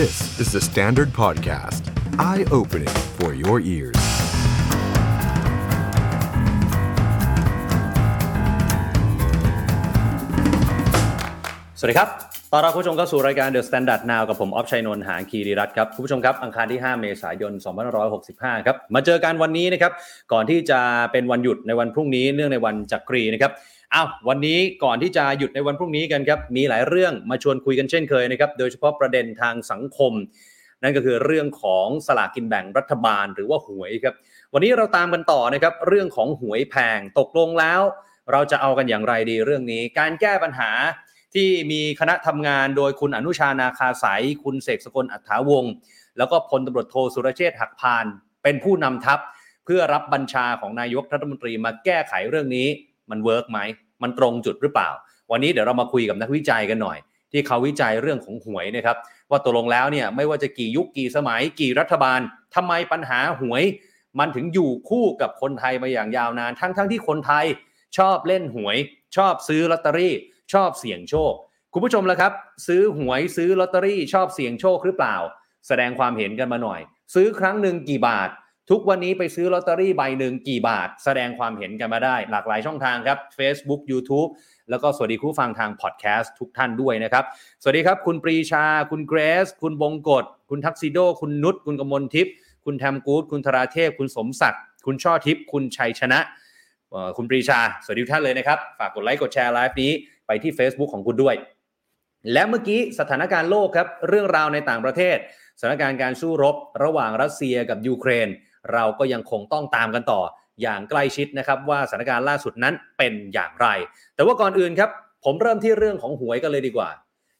[0.00, 1.82] This is the Standard Podcast.
[2.18, 4.00] Eye-opening for your ears.
[11.78, 12.08] สวัสดีครับ
[12.52, 17.52] ตอนรับผู้ชมเข้าสู่รายการ The Standard Now กับผม ออฟชัยนนท์ หานคีรีรัตน์ครับ คุณผู้ชมครับ อังคารที่ 5 เมษายน
[18.08, 19.92] 2565 ครับ มาเจอกันวันนี้นะครับ
[20.32, 20.80] ก่อนที่จะ
[21.12, 23.52] เป็นวันหยุดในวันพรุ่งนี้ เนื่องในวันจักรีนะครับ
[23.94, 30.12] อ้าววันนี้ก่อนที่จะหยุดในวันพรุ่งนี้กันครับ มีหลายเรื่องมาชวนคุยกันเช่นเคยนะครับ โดยเฉพาะประเด็นทางสังคม
[30.82, 34.14] นั่นก็คือเรื่องของสลากกินแบ่งรัฐบาลหรือว่าหวยครับ
[34.52, 37.80] วันนี้เราตามกันต่อนะครับ เรื่องของหวยแพงตกลงแล้ว
[38.32, 40.70] เราจะเอากันอย่างไรดีเรื่องนี้ การแก้ปัญหา
[41.34, 45.72] ที่มีคณะทำงานโดยคุณอนุชานาคาศัยคุณเสกสกลอัตถาวงศ์
[46.18, 48.04] แล้วก็พลตำรวจโทสุรเชษฐ์หักพาล
[48.42, 49.18] เป็นผู้นำทัพ
[49.64, 52.68] เพื่อรับบัญชาของนายกรัฐมนตรีมาแก้ไขเรื่องนี้
[53.10, 53.58] มัน work ไหม
[54.02, 54.90] มันตรงจุดหรือเปล่า
[55.30, 56.98] วันนี้เดี๋ยวเรามาคุยกับนักวิจัยกันหน่อย
[57.32, 58.96] ที่เขาวิจัยเรื่องของหวยนะครับ
[59.30, 62.20] ว่าตกลงแล้วเนี่ยไม่ว่าจะกี่ยุคกี่สมัยกี่รัฐบาล
[62.54, 63.62] ทำไมปัญหาหวย
[64.18, 67.46] มันถึงอยู่คู่กับคนไทยมาอย่างยาวนาน ทั้งๆทที่คนไทย
[67.98, 68.76] ชอบเล่นหวย
[69.16, 70.14] ชอบซื้อลอตเตอรี่
[70.52, 71.32] ชอบเสี่ยงโชค
[71.72, 72.32] คุณผู้ชมละครับ
[72.66, 75.16] ซื้อหวยซื้อลอตเตอรี่ชอบเสี่ยงโชคหรือเปล่า
[75.66, 76.80] แสดงความเห็นกันมาหน่อย
[77.14, 78.28] ซื้อครั้งหนึ่งกี่บาท
[78.70, 84.30] ทุกวันนี้ไปซื้อลอตเตอรี่ใบหนึ่งกี่บาท แสดงความเห็นกันมาได้ หลากหลายช่องทางครับ Facebook YouTube
[84.70, 87.24] แล้วก็สวัสดีคุณผู้ฟังทางพอดแคสต์ทุกท่านด้วยนะครับ
[87.62, 96.20] สวัสดีครับ คุณปรีชา คุณเกรซคุณบงกฎคุณทักซิโด คุณนุชคุณกมลทิพย์คุณแทมกูดคุณธราเทพ คุณสมศักดิ์คุณช่อทิพย์คุณชัยชนะ
[97.16, 99.92] คุณปรีชา สวัสดีทุกท่านเลยนะครับ ฝากกดไลค์กดแชร์ไลฟ์นี้
[100.26, 101.34] ไปที่ Facebook ของคุณด้วย
[102.32, 105.16] และเมื่อกี้สถานการณ์โลกครับเรื่องราวในต่างประเทศ
[105.58, 108.28] สถานการณ์การสู้รบ ระหว่างรัสเซียกับยูเครน
[108.72, 110.20] เราก็ยังคงต้องตามกันต่อ
[110.62, 113.66] อย่างใกล้ชิดนะครับว่าสถานการณ์ล่าสุดนั้นเป็นอย่างไร
[114.14, 114.90] แต่ว่าก่อนอื่นครับ
[115.24, 116.90] ผมเริ่มที่เรื่องของหวยกันเลยดีกว่า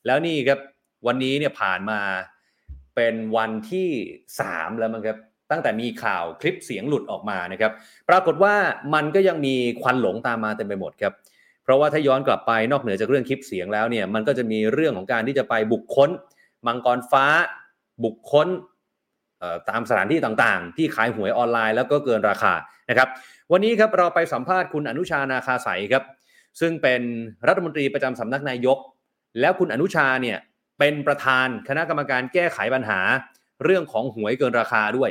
[0.06, 0.58] แล้วนี่ครับ
[1.06, 2.00] วันนี้เนี่ยผ่านมา
[2.96, 3.88] เป็นวันที่
[4.36, 5.18] 3 แล้วมั้งครับ
[5.50, 7.72] ตั้งแต่มีข่าวคลิปเสียงหลุดออกมานะครับ
[8.08, 8.54] ปรากฏว่า
[8.94, 11.12] มันก็ยังมีควันหลงตามมาเต็มไปหมดครับ
[11.64, 16.10] เพราะว่าถ้าย้อนกลับไปนอกเหนือจากเรื่องคลิปเสียงแล้วเนี่ยมันก็จะมีเรื่องของการที่จะไปบุกค้น
[16.66, 17.26] มังกรฟ้า
[18.04, 18.48] บุกค้น
[19.70, 22.52] ตามสถานที่ต่างๆ ที่ขายหวยออนไลน์แล้วก็เกินราคา
[22.90, 23.08] นะครับ
[23.52, 26.04] วันนี้ครับเราไปสัมภาษณ์คุณอนุชานาคาใสครับ
[26.60, 27.02] ซึ่งเป็น
[27.46, 28.78] รัฐมนตรีประจำสำนักนายก
[29.40, 30.38] แล้วคุณอนุชาเนี่ย
[30.78, 33.00] เป็นประธานคณะกรรมการแก้ไขปัญหา
[33.64, 35.10] เรื่องของหวยเกินราคาด้วย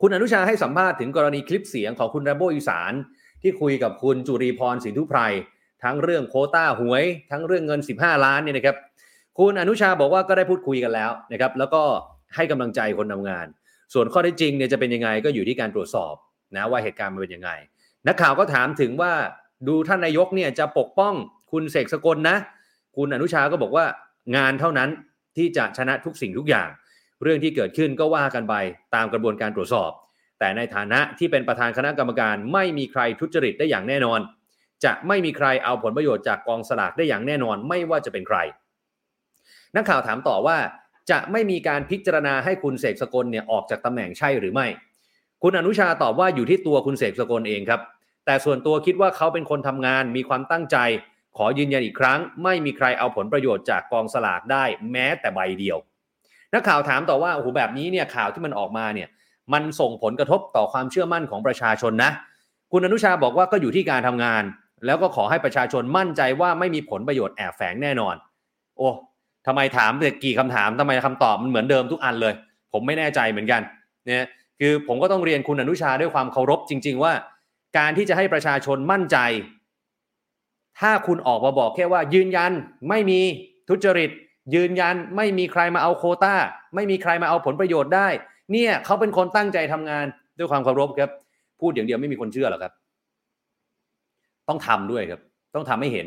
[0.00, 2.92] คุณอนุชาให้สัมภาษณ์ถึงกรณีคลิปเสียงของคุณแรมโบอีสาน
[3.42, 5.20] ที่คุยกับคุณจุรีพรสินทุไพร
[5.82, 8.76] ทั้งเรื่องโคต้าหวย ทั้งเรื่องเงิน 15 ล้านเนี่ยนะครับ
[9.38, 11.82] คุณอนุชาบอกว่าก็ได้พูดคุยกันแล้วนะครับ แล้วก็
[12.34, 13.46] ให้กำลังใจคนทำงาน
[13.94, 16.14] ส่วนข้อเท็จจริงเนี่ยจะเป็นยังไงก็อยู่ที่การตรวจสอบ
[16.56, 17.50] นะว่าเหตุการณ์มันเป็นยังไง
[18.08, 19.12] นักข่าวก็ถามถึงว่า
[19.68, 21.14] ดูท่านนายกเนี่ยจะปกป้อง
[21.52, 22.36] คุณเสกสกลนะ
[22.96, 23.84] คุณอนุชาก็บอกว่า
[24.36, 24.90] งานเท่านั้น
[25.36, 26.68] ที่จะชนะทุกสิ่งทุกอย่าง
[27.22, 28.54] เรื่องที่เกิดขึ้นก็ว่ากันไป
[28.94, 29.90] ตามกระบวนการตรวจสอบ
[30.38, 34.20] แต่ในฐานะที่เป็นประธานคณะกรรมการไม่มีใครทุจริตได้อย่างแน่นอน
[34.84, 38.38] จะไม่มีใครเอาผลประโยชน์จากกองสลากได้อย่างแน่นอน ไม่ว่าจะเป็นใคร
[39.76, 40.56] นักข่าวถามต่อว่า
[41.10, 44.66] จะไม่มีการพิจารณาให้คุณเสกสกลเนี่ยออกจากตำแหน่งใช่หรือไม่
[45.42, 47.80] คุณอนุชาตอบว่าอยู่ที่ตัวคุณเสกสกลเองครับ
[48.26, 50.76] แต่ส่วนตัวคิดว่าเขาเป็นคนทำงานมีความตั้งใจ
[51.36, 55.78] ขอยืนยันอีกครั้ง ไม่มีใครเอาผลประโยชน์จากกองสลากได้แม้แต่ใบเดียว
[56.54, 59.08] นักข่าวถามต่อว่าโอ้โหแบบนี้เนี่ยข่าวที่มันออกมาเนี่ย
[59.52, 62.10] มันส่งผลกระทบต่อความเชื่อมั่นของประชาชนนะ
[62.72, 64.42] คุณอนุชาบอกว่าก็อยู่ที่การทำงาน
[64.86, 68.14] แล้วก็ขอให้ประชาชนมั่นใจว่าไม่มีผลประโยชน์แอบแฝงแน่นอน
[68.76, 68.88] โอ้
[69.46, 72.34] ทำไมถามแต่กี่คำถามทำไมคำตอบมันเหมือนเดิมทุกอันเลย
[72.72, 73.62] ผมไม่แน่ใจเหมือนกัน
[74.06, 74.26] เนี่ย
[74.60, 77.12] คือผมก็ต้องเรียนคุณอนุชาด้วยความเคารพจริง ๆ ว่า
[77.78, 79.16] การที่จะให้ประชาชนมั่นใจ
[80.80, 82.52] ถ้าคุณออกมาบอกแค่ว่า ยืนยัน
[82.88, 83.20] ไม่มี
[83.68, 84.10] ทุจริต
[84.54, 86.34] ยืนยันไม่มีใครมาเอาโคตา้า
[86.74, 88.08] ไม่มีใครมาเอาผลประโยชน์ได้
[88.52, 90.06] เนี่ยเขาเป็นคนตั้งใจทำงาน
[90.38, 91.10] ด้วยความเคารพครับ
[91.60, 92.72] พูดอย่างเดียวไม่มีคนเชื่อหรอกครับ
[94.48, 95.20] ต้องทำด้วยครับ
[95.54, 96.06] ต้องทำให้เห็น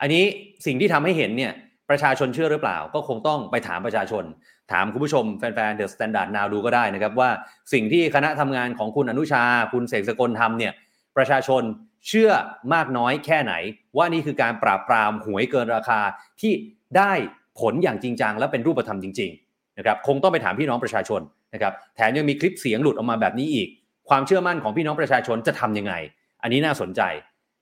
[0.00, 0.24] อันนี้
[0.66, 1.52] สิ่งที่ทำให้เห็นเนี่ย
[1.90, 4.24] ประชาชนเชื่อหรือเปล่า ก็คงต้องไปถามประชาชน
[4.72, 7.30] ถามคุณผู้ชมแฟนๆ THE STANDARD NOW ดูก็ได้นะครับว่า
[7.72, 9.42] สิ่งที่คณะทำงานของคุณอนุชา
[9.72, 10.72] คุณเสกสกลทำเนี่ย
[11.16, 11.62] ประชาชน
[12.08, 12.30] เชื่อ
[12.74, 13.54] มากน้อยแค่ไหน
[13.96, 16.00] ว่านี่คือการปราบปรามหวยเกินราคา
[16.40, 16.52] ที่
[16.96, 17.12] ได้
[17.60, 21.20] ผลอย่างจริงจังและเป็นรูปธรรมจริงๆนะครับคงต้องไปถามพี่น้องประชาชน
[21.54, 23.68] นะครับแถมยังมีคลิปเสียงหลุดออกมาแบบนี้อีก
[24.08, 25.94] ความเชื่อมั่นของพี่น้องประชาชนจะทำยังไง
[26.42, 27.02] อันนี้น่าสนใจ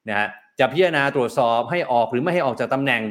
[0.09, 0.29] นะฮะ
[0.59, 3.03] จะพิจารณาตรวจสอบให้ออกหรือไม่ให้ออกจากตำแหน่ง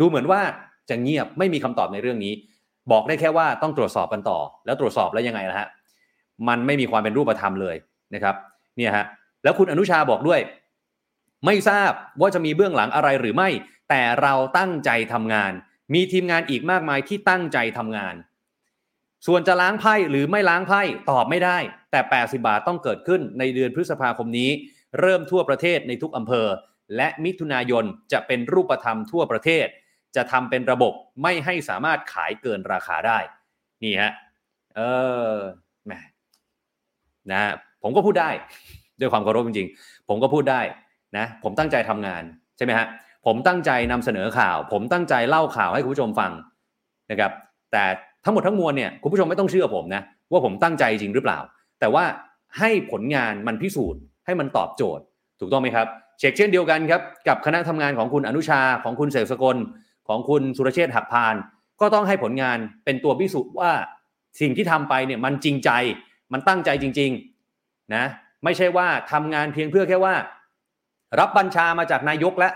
[0.00, 0.40] ดูเหมือนว่า
[0.88, 2.32] จะเงียบไม่มีคำตอบในเรื่องนี้
[2.92, 5.68] บอกได้แค่ว่าต้องตรวจสอบกันต่อ แล้วตรวจสอบแล้วยังไงนะฮะ
[6.48, 7.76] มันไม่มีความเป็นรูปธรรมเลย
[8.14, 8.34] นะครับ
[8.76, 9.04] เนี่ยฮะ
[9.42, 10.40] แล้วคุณอนุชาบอกด้วย
[11.46, 13.48] ไม่ทราบว่าจะมีเบื้องหลังอะไรหรือไม่
[13.90, 15.52] แต่เราตั้งใจทำงาน
[15.94, 18.14] มีทีมงานอีกมากมายที่ตั้งใจทำงาน
[19.26, 21.58] ส่วนจะล้างไพ่หรือไม่ล้างไพ่ตอบไม่ได้
[21.90, 24.50] แต่ 80 บาทต้องเกิดขึ้นในเดือนพฤษภาคมนี้
[25.00, 26.46] เริ่มทั่วประเทศในทุกอำเภอ
[26.96, 29.66] และมิถุนายนจะเป็นรูปธรรมทั่วประเทศ
[30.16, 33.18] จะทำเป็นระบบไม่ให้สามารถขายเกินราคาได้
[33.82, 34.12] นี่ฮะ
[34.76, 34.80] เอ
[35.32, 35.34] อ
[35.86, 35.92] แหม
[37.32, 37.42] นะ
[37.82, 38.30] ผมก็พูดได้
[39.00, 40.60] ด้วยความเคารพจริงๆ ผมก็พูดได้
[41.16, 42.22] นะ ผมตั้งใจทำงาน
[42.56, 42.86] ใช่ไหมฮะ
[43.26, 46.32] ผมตั้งใจนำเสนอข่าว ผมตั้งใจเล่าข่าวให้คุณผู้ชมฟัง
[47.10, 47.32] นะครับ
[47.72, 47.84] แต่
[48.24, 51.38] ทั้งหมดทั้งมวลเนี่ยคุณผู้ชมไม่ต้องเชื่อผมนะว่าผมตั้งใจจริงหรือเปล่า
[51.80, 52.04] แต่ว่า
[52.58, 55.04] ให้ผลงานมันพิสูจน์ให้มันตอบโจทย์
[55.40, 55.86] ถูกต้องไหมครับ
[56.18, 59.56] เช็คเช่นเดียวกันครับกับคณะทำงานของคุณอนุชาของคุณเสกสกล
[60.08, 61.34] ของคุณสุรเชษฐ์หักพาน
[61.80, 63.72] ก็ต้องให้ผลงานเป็นตัวพิสูจน์ว่า
[64.40, 65.70] สิ่งที่ทำไปเนี่ยมันจริงใจ
[66.32, 68.04] มันตั้งใจจริงๆนะ
[68.44, 70.14] ไม่ใช่ว่าทำงานเพียงเพื่อแค่ว่า
[71.20, 72.52] รับบัญชามาจากนายกแล้ว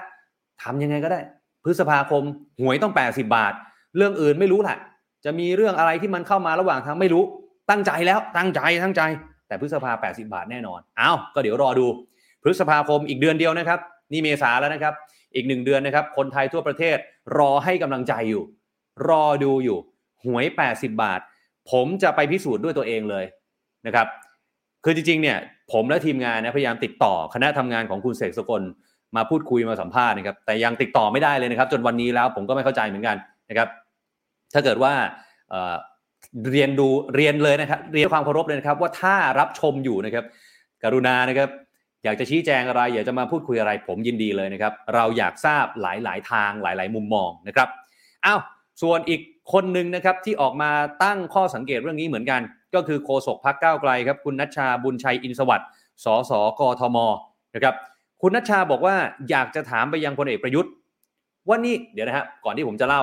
[0.62, 1.20] ทำยังไงก็ได้
[1.64, 2.22] พฤษภาคม
[2.60, 3.52] หวยต้อง 80 บาท
[3.96, 4.78] เรื่องอื่นไม่รู้แหละ
[5.24, 7.24] จะมีเรื่องอะไรที่มันเข้ามาระหว่างทางไม่รู้
[7.70, 9.02] ตั้งใจแล้วตั้งใจตั้งใจ
[9.48, 11.86] แต่พฤษภา 80 บาทแน่นอน เอ้าก็เดี๋ยวรอดู
[12.42, 13.78] พฤษภาคมอีกเดือนเดียวนะครับ
[14.12, 14.94] นี่เมษาแล้วนะครับ
[15.38, 16.99] อีกหนึ่งเดือนนะครับ คนไทยทั่วประเทศ
[17.38, 18.44] รอให้กำลังใจอยู่
[19.08, 19.79] รอดูอยู่
[20.25, 20.44] หวย
[20.75, 21.20] 80 บาท
[21.70, 23.25] ผมจะไปพิสูจน์ด้วยตัวเองเลย
[23.87, 24.06] นะครับ
[24.85, 25.38] คือจริงๆ เนี่ย
[25.73, 28.62] ผมและทีมงานนะพยายามติดต่อคณะทำงานของคุณเสกสกล
[29.17, 33.17] มาพูดคุยมาสัมภาษณ์นะครับ แต่ยังติดต่อไม่ได้เลยนะครับ จนวันนี้แล้วผมก็ไม่เข้าใจเหมือนกัน
[33.50, 33.69] นะครับ
[34.55, 34.93] ถ้าเกิดว่า
[36.50, 40.25] เรียนดูเรียนเลยนะครับ เรียนความเคารพเลยนะครับ ว่าถ้ารับชมอยู่นะครับ
[40.82, 41.49] กรุณานะครับ
[42.04, 47.68] อยากจะชี้แจงอะไร อยากจะมาพูดคุยอะไรผมยินดีเลยนะครับ เราอยากทราบหลาย ๆ ทางหลาย ๆ มุมมองนะครับ
[48.26, 48.40] อ้าว
[48.82, 49.20] ส่วนอีก
[49.52, 50.70] คนหนึ่งนะครับที่ออกมา
[51.04, 52.40] ตั้งข้อสังเกตเรื่องนี้เหมือนกัน
[52.74, 55.68] ก็คือโฆษกพักก้าวไกลครับ คุณนัชชาบุญชัยอินสวัสดิ์
[56.04, 56.98] สสกทม
[57.54, 57.74] นะครับ
[58.22, 58.96] คุณนัชชาบอกว่า
[59.30, 60.72] อยากจะถามไปยังพลเอกประยุทธ์
[61.48, 63.02] ว่านี่เดี๋ยวนะฮะก่อนที่ผมจะเล่า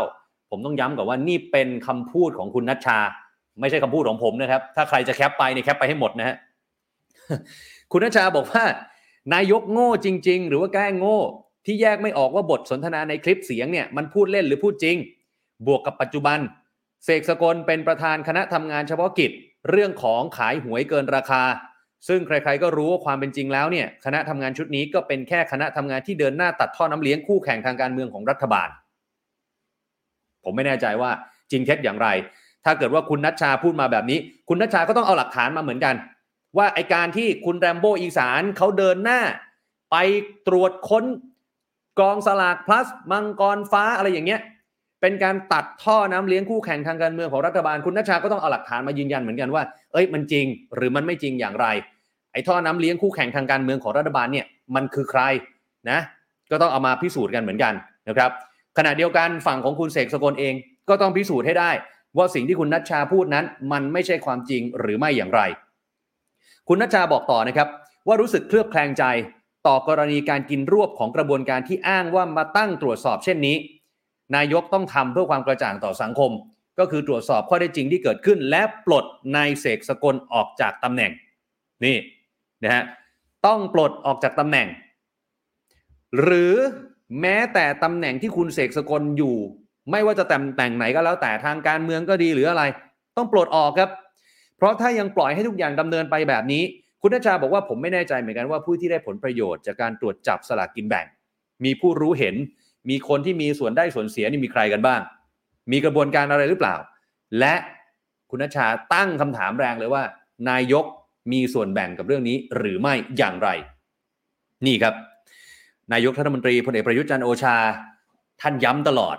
[0.51, 2.99] ผมต้องย้ำก่อนว่านี่เป็นคำพูดของคุณนัชชา
[3.61, 6.35] ไม่ใช่คำพูดของผมนะครับ ถ้าใครจะแคปไปเนี่ยแคปไปให้หมดนะฮะ
[7.91, 8.65] คุณนัชชาบอกว่า
[9.33, 11.19] นายกโง่จริง ๆ หรือว่าแกล้งโง่
[11.65, 14.95] ที่แยกไม่ออกว่าบทสนทนาในคลิปเสียงเนี่ยมันพูดเล่นหรือพูดจริง
[15.67, 16.39] บวกกับปัจจุบัน
[17.03, 19.31] เสกสกลเป็นประธานคณะทำงานเฉพาะกิจ
[19.69, 21.43] เรื่องของขายหวยเกินราคา
[22.07, 28.69] ซึ่งใครๆก็รู้ว่าความเป็นจริงแล้วเนี่ยคณะทำงานชุดนี้ก็เป็นแค่คณะทำงานที่เดินหน้าตัดท่อน้ำเลี้ยงคู่แข่งทางการเมืองของรัฐบาล
[30.43, 31.11] ผมไม่แน่ใจว่า
[31.51, 32.07] จริงเท็จอย่างไร
[32.65, 35.95] ถ้าเกิดว่าคุณนัชชาพูดมาแบบนี้ คุณนัชชาก็ต้องเอาหลักฐานมาเหมือนกัน
[36.57, 39.21] ว่าไอการที่คุณแรมโบ้อีสานเขาเดินหน้า
[39.91, 39.95] ไป
[40.47, 41.05] ตรวจค้น
[41.99, 44.41] กองสลาก plus มังกรฟ้าอะไรอย่างเงี้ย
[45.01, 49.63] เป็นการตัดท่อน้ำเลี้ยงคู่แข่งทางการเมืองของรัฐบาลคุณนัชชาก็ต้องเอาหลักฐานมายืนยันเหมือนกันว่า
[49.93, 51.67] เอ้ยมันจริง หรือมันไม่จริงอย่างไร
[52.33, 55.21] ไอ้ท่อน้ำเลี้ยงคู่แข่งทางการเมืองของรัฐบาลเนี่ยมันคือใคร
[55.89, 55.99] นะ
[56.51, 57.73] ก็ต้องเอามาพิสูจน์กันเหมือนกัน
[58.07, 58.31] นะครับ
[58.77, 60.53] ขณะเดียวกันฝั่งของคุณเสกสกลเอง
[60.89, 61.71] ก็ต้องพิสูจน์ให้ได้
[62.17, 65.41] ว่าสิ่งที่คุณนัชชาพูดนั้น มันไม่ใช่ความจริงหรือไม่อย่างไร
[66.67, 67.67] คุณนัชชาบอกต่อนะครับ
[68.07, 69.03] ว่ารู้สึกเคลือบแคลงใจ
[69.67, 73.55] ต่อกรณีการกินรวบของกระบวนการที่อ้างว่ามาตั้งตรวจสอบเช่นนี้
[74.35, 76.31] นายกต้องทำเพื่อความกระจ่างต่อสังคม
[76.79, 81.11] ก็คือตรวจสอบข้อได้จริงที่เกิดขึ้น และปลดนายเสกสกลออกจากตำแหน่ง
[81.85, 81.97] นี่
[82.63, 82.83] นะฮะ
[83.45, 84.67] ต้องปลดออกจากตำแหน่ง
[86.21, 86.53] หรือ
[87.21, 89.35] แม้แต่ตำแหน่งที่คุณเสกสกลอยู่
[89.91, 92.63] ไม่ว่าจะตำแหน่งไหนก็แล้วแต่ทางการเมืองก็ดีหรืออะไร
[93.17, 96.63] ต้องปลดออกครับเราะถ้ายังปล่อยให้ทุกอย่างดำเนินไปแบบนี้
[97.01, 101.05] คุณนัชชาบอกว่าผมไม่แน่ใจเหมือนกันว่าผู้ที่ได้ผลประโยชน์จากการตรวจจับสลากกินแบ่ง
[101.65, 102.35] มีผู้รู้เห็น
[102.89, 105.01] มีคนที่มีส่วนได้ส่วนเสียนี่มีใครกันบ้าง
[105.71, 106.75] มีกระบวนการอะไรหรือเปล่า
[107.39, 107.55] และ
[108.29, 110.03] คุณนัชชาตั้งคำถามแรงเลยว่า
[110.49, 110.85] นายก
[111.31, 113.49] มีส่วนแบ่งกับเรื่องนี้หรือไม่อย่างไร
[114.65, 114.93] นี่ครับ
[115.93, 117.55] นายกรัฐมนตรีพลเอกประยุทธ์จันโอชา
[118.41, 119.17] ท่านย้ำตลอด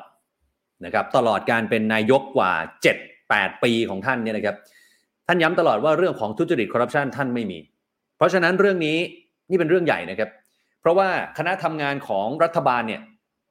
[0.85, 2.53] นะครับ ตลอดการเป็นนายกกว่า
[3.09, 4.57] 7-8 ปีของท่านเนี่ยนะครับ
[5.27, 7.59] ท่านย้ำตลอดว่าเรื่องของทุจริตคอร์รัปชันท่านไม่มี
[8.17, 8.99] เพราะฉะนั้นเรื่องนี้
[9.51, 10.31] นี่เป็นเรื่องใหญ่นะครับ
[10.81, 13.01] เพราะว่าคณะทำงานของรัฐบาลเนี่ย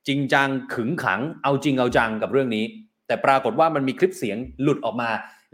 [0.07, 2.65] จริงจังขึงขังเอาจริงเอาจังกับเรื่องนี้
[3.07, 5.09] แต่ปรากฏว่ามันมีคลิปเสียงหลุดออกมา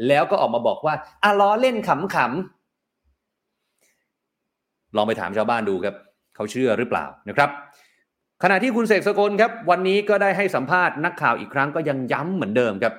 [0.07, 5.95] แล้วก็ออกมาบอกว่าอะล้อเล่นขำๆลองไปถามชาวบ้านดูครับ
[6.35, 7.49] เขาเชื่อหรือเปล่านะครับ
[8.43, 12.93] ขณะที่คุณเสกสกลครับ วันนี้ก็ได้ให้สัมภาษณ์นักข่าวอีกครั้งก็ยังย้ำเหมือนเดิมครับ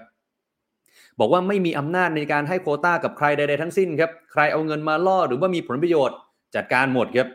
[1.19, 6.17] บอกว่าไม่มีอำนาจในการให้โควต้ากับใครใดๆทั้งสิ้นครับ ใครเอาเงินมาล่อหรือว่ามีผลประโยชน์
[6.55, 7.29] จัดการหมดครับ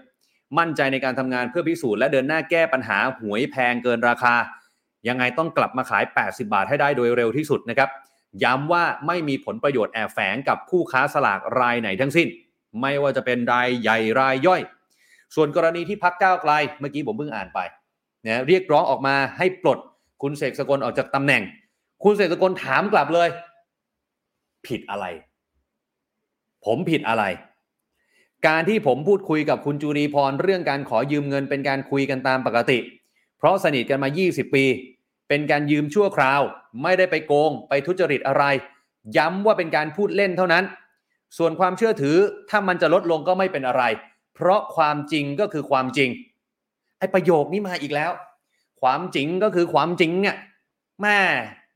[0.60, 4.36] มั่นใจในการทำงานเพื่อพิสูจน์และเดินหน้าแก้ปัญหาหวยแพงเกินราคา
[5.07, 7.89] ยังไงต้องกลับมาขาย 80 บาทให้ได้โดยเร็วที่สุดนะครับ
[8.43, 12.27] ย้ำว่าไม่มีผลประโยชน์แอบแฝงกับผู้ค้าสลากรายไหนทั้งสิ้น
[12.81, 14.62] ไม่ว่าจะเป็นรายใหญ่รายย่อย
[15.36, 17.60] ส่วนกรณีที่พักก้าวไกล เมื่อกี้ผมเพิ่งอ่านไป
[18.25, 19.79] นะเรียกร้องออกมาให้ปลด
[20.22, 21.43] คุณเสกสกลออกจากตำแหน่ง
[22.03, 23.29] คุณเศรษฐกลถามกลับเลย
[24.67, 25.05] ผิดอะไร
[26.65, 27.24] ผมผิดอะไร
[28.47, 32.79] การที่ผมพูดคุยกับคุณจุรีพรเรื่องการขอยืมเงินเป็นการคุยกันตามปกติ
[33.38, 34.65] เพราะสนิทกันมา 20 ปี
[35.27, 36.41] เป็นการยืมชั่วคราว
[36.83, 38.43] ไม่ได้ไปโกง ไปทุจริตอะไร
[39.17, 40.63] ย้ำว่าเป็นการพูดเล่นเท่านั้น
[41.38, 42.17] ส่วนความเชื่อถือ
[42.50, 43.83] ถ้ามันจะลดลงก็ไม่เป็นอะไร
[44.36, 46.09] เพราะความจริงก็คือความจริง
[47.00, 48.12] ไอ้ประโยคนี้มาอีกแล้ว
[48.81, 50.36] ความจริงก็คือความจริงเนี่ย
[51.01, 51.19] แม่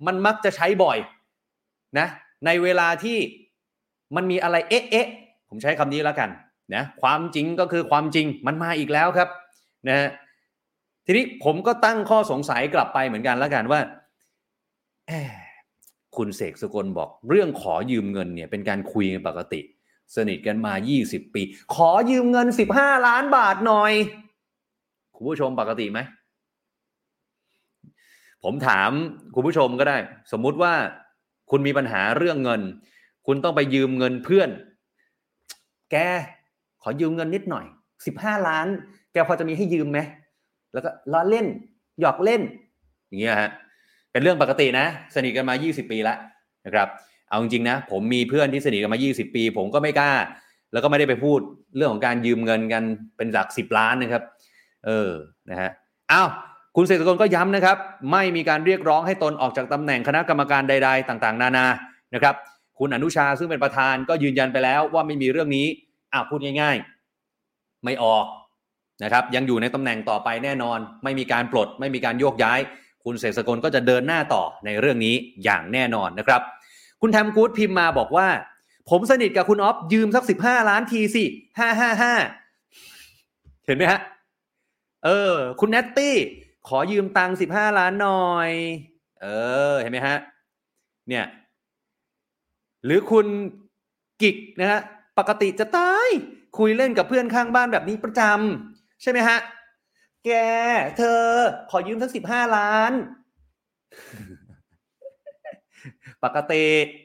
[0.05, 0.98] มันมักจะใช้บ่อย
[2.00, 2.07] นะ
[2.45, 3.17] ในเวลาที่
[4.15, 5.07] มันมีอะไรเอ๊ะเอ๊ะ
[5.50, 6.29] ผมใช้คำนี้แล้วกัน
[6.75, 9.29] นะความจริงก็คือความจริงมันมาอีกแล้วครับ
[9.89, 10.10] นะ
[11.05, 13.79] ทีนี้ผมก็ตั้งข้อสงสัยกลับไปเหมือนกันแล้วกันว่า
[16.17, 19.62] คุณเสกสกลบอกเรื่องขอยืมเงินเนี่ยเป็นการคุยกันปกติ
[20.15, 21.41] สนิทกันมา 20 ปี
[21.75, 23.93] ขอยืมเงิน 15 ล้านบาทหน่อย
[25.15, 26.00] คุณผู้ชมปกติไหม
[28.43, 28.91] ผมถาม
[29.36, 29.98] คุณผู้ชมก็ได้
[30.31, 30.74] สมมุติว่า
[31.51, 32.62] คุณมีปัญหาเรื่องเงิน
[33.27, 34.50] คุณต้องไปยืมเงินเพื่อน
[35.91, 35.96] แก
[36.84, 37.65] ขอยืมเงินนิดหน่อย
[38.05, 38.67] 15ล้าน
[39.13, 40.00] แกพอจะมีให้ยืมไหม
[40.74, 41.46] แล้วก็ล้อเล่น
[42.01, 42.41] หยอกเล่น
[43.08, 43.51] อย่างเงี้ยฮะ
[44.12, 46.17] เป็นเรื่องปกตินะ สนิทกันมา 20 ปีแล้ว
[46.65, 46.88] นะครับ
[47.29, 50.12] เอาจริงๆนะ ผมมีเพื่อนที่สนิทกันมา 20 ปี ผมก็ไม่กล้า
[50.72, 51.39] แล้วก็ไม่ได้ไปพูด
[51.75, 52.84] เรื่องของการยืมเงินกัน
[53.17, 54.24] เป็นหลัก10ล้านนะครับ
[54.86, 55.10] เออ
[55.50, 55.72] นะฮะ
[56.12, 56.29] อ้าว
[56.75, 57.77] คุณเศรษฐกลก็ย้ำนะครับ
[58.11, 61.65] ไม่มีการเรียกร้องให้ตนออกจากตำแหน่งคณะกรรมการใด ๆ ต่างๆ นานา
[62.13, 62.35] นะครับ
[62.79, 65.67] คุณอนุชาซึ่งเป็นประธานก็ยืนยันไปแล้วว่าไม่มีเรื่องนี้
[66.13, 66.77] อ้าพูดง่าย
[67.31, 68.25] ๆ ไม่ออก
[69.03, 72.59] นะครับ ยังอยู่ในตำแหน่งต่อไปแน่นอน ไม่มีการปลด ไม่มีการโยกย้าย
[73.03, 76.41] คุณเสกสกลก็จะเดินหน้าต่อในเรื่องนี้อย่างแน่นอนนะครับ
[77.01, 78.27] คุณแทมกูดพิมพ์มาบอกว่า
[78.89, 81.23] ผมสนิทกับคุณออฟยืมสักสิบห้าล้านทีสิ
[81.59, 82.13] ห้าห้าห้า
[83.65, 83.99] เห็นไหมฮะ
[85.05, 86.15] เออ คุณเนตตี้
[86.68, 88.50] ขอยืมตังค์สิบห้าล้านหน่อย
[89.22, 89.27] เอ
[89.72, 90.18] อ เห็นไหมฮะ
[91.10, 91.25] เนี่ย
[92.86, 93.27] หรือคุณ
[94.22, 94.82] กิกนะฮะ
[95.20, 96.10] ปกติจะตาย
[96.58, 99.38] คุยเล่นกับเพื่อนข้างบ้านแบบนี้ประจำใช่ไหมฮะ
[100.25, 100.32] แก
[100.98, 101.24] เธอ
[101.72, 102.91] ขอยืมทั้งสิบห้าล้าน
[106.24, 106.63] ปกติ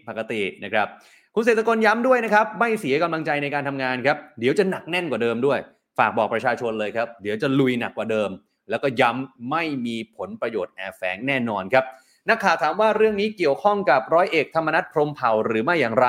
[0.08, 0.86] ปกตินะครับ
[1.34, 5.58] คุณเศรษฐกรย้ำด้วยนะครับ ไม่เสียกำลังใจในการทำงานครับ เดี๋ยวจะหนักแน่นกว่าเดิมด้วย
[5.98, 8.30] ฝากบอกประชาชนเลยครับ เดี๋ยวจะลุยหนักกว่าเดิม
[8.70, 11.84] แล้วก็ย้ำไม่มีผลประโยชน์แอบแฝงแน่นอนครับ
[12.28, 16.06] นักข่าวถามว่าเรื่องนี้เกี่ยวข้องกับร้อยเอกธรรมนัฐพรมเผ่าหรือไม่อย่างไร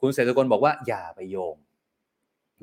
[0.00, 1.56] คุณเศรษฐกรบอกว่าอย่าไปโยง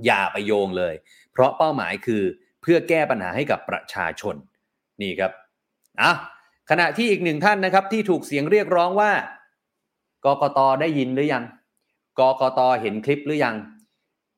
[0.06, 0.94] อย่าไปโยงเลย
[1.32, 2.24] เพราะเป้าหมายคือ
[2.62, 4.36] เพื่อแก้ปัญหาให้กับประชาชน
[5.02, 5.32] นี่ครับ
[6.02, 6.12] อะ
[6.70, 9.12] ขณะที่อีกหนึ่งท่านนะครับที่ถูกเสียงเรียกร้องว่า
[10.26, 11.44] กกตได้ยินหรือยัง
[12.20, 13.56] กกตเห็นคลิปหรือยัง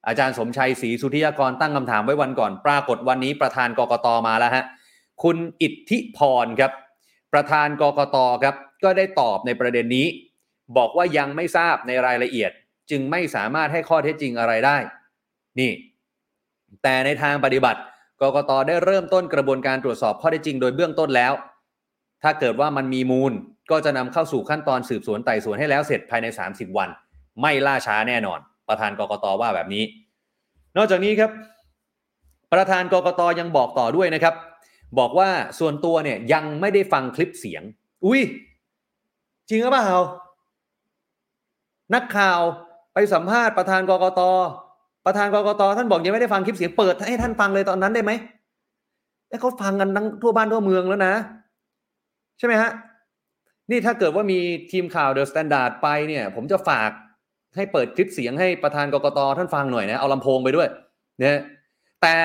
[0.07, 4.65] อาจารย์สมชัยศรีสุธิยากรตั้งคำถามไว้วันก่อน ปรากฏวันนี้ประธานกกตมาแล้วฮะ
[5.23, 6.71] คุณอิทธิพรครับ
[7.33, 10.07] ประธานกกตครับ ก็ได้ตอบในประเด็นนี้
[10.77, 12.51] บอกว่ายังไม่ทราบในรายละเอียด
[12.91, 14.77] จึงไม่สามารถให้ข้อเท็จจริงอะไรได้
[15.59, 15.71] นี่
[16.83, 17.79] แต่ในทางปฏิบัติ
[18.21, 21.33] กกตได้เริ่มต้นกระบวนการตรวจสอบข้อได้จจริงโดยเบื้องต้นแล้ว
[22.23, 23.33] ถ้าเกิดว่ามันมีมูล
[23.71, 26.89] ก็จะนำเข้าสู่ขั้นตอนสืบสวนไต่สวนให้แล้วเสร็จภายใน 30 วัน
[27.41, 29.83] ไม่ล่าช้าแน่นอน ประธานกกตว่าแบบนี้
[30.77, 31.31] นอกจากนี้ครับ
[32.53, 34.35] ประธานกกตยังบอกต่อด้วยนะครับ
[34.97, 35.29] บอกว่า
[35.59, 37.63] ส่วนตัวเนี่ยยังไม่ได้ฟังคลิปเสียง
[38.05, 38.21] อุ้ย
[39.49, 39.89] จริงหรือเปล่า
[41.93, 42.39] นักข่าว
[42.93, 44.21] ไปสัมภาษณ์ประธานกกต
[45.05, 45.61] ประธาน กกต.
[45.77, 48.11] ท่านบอกยังไม่ได้ฟังคลิปเสียงเปิดให้ท่านฟังเลยตอนนั้นได้ไหม
[49.29, 51.13] ไอ้เขาฟังกันทั้งทั่วบ้านทั่วเมืองแล้วนะ
[52.37, 52.71] ใช่ไหมฮะ
[53.71, 54.39] นี่ถ้าเกิดว่ามี
[54.71, 56.91] ทีมข่าว THE STANDARD ไปเนี่ย ผมจะฝาก
[57.55, 59.19] ให้เปิดคลิปเสียงให้ประธาน กกต.
[59.37, 60.67] ท่านฟังหน่อยนะเอาลำโพงไปด้วย
[61.19, 61.39] เนี่ย
[62.01, 62.15] แต่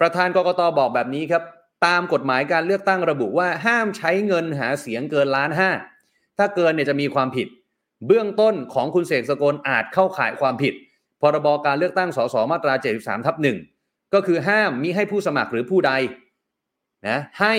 [0.00, 0.60] ประธาน กกต.
[0.78, 1.42] บอกแบบนี้ครับ
[1.84, 5.70] ตามกฎหมายการเลือกตั้งระบุว่าห้ามใช้เงินหาเสียงเกินล้านห้า
[6.38, 7.48] ถ้าเกินเนี่ยจะมีความผิด
[8.06, 10.74] เบื้องต้นของคุณเสกสกลอาจเข้าข่ายความผิด
[11.20, 13.58] พรบการเลือกตั้งสสมาตรา 73ทับหนึ่ง
[14.14, 15.92] ก็คือห้ามมิให้ผู้สมัครหรือผู้ใด
[17.08, 17.54] นะให้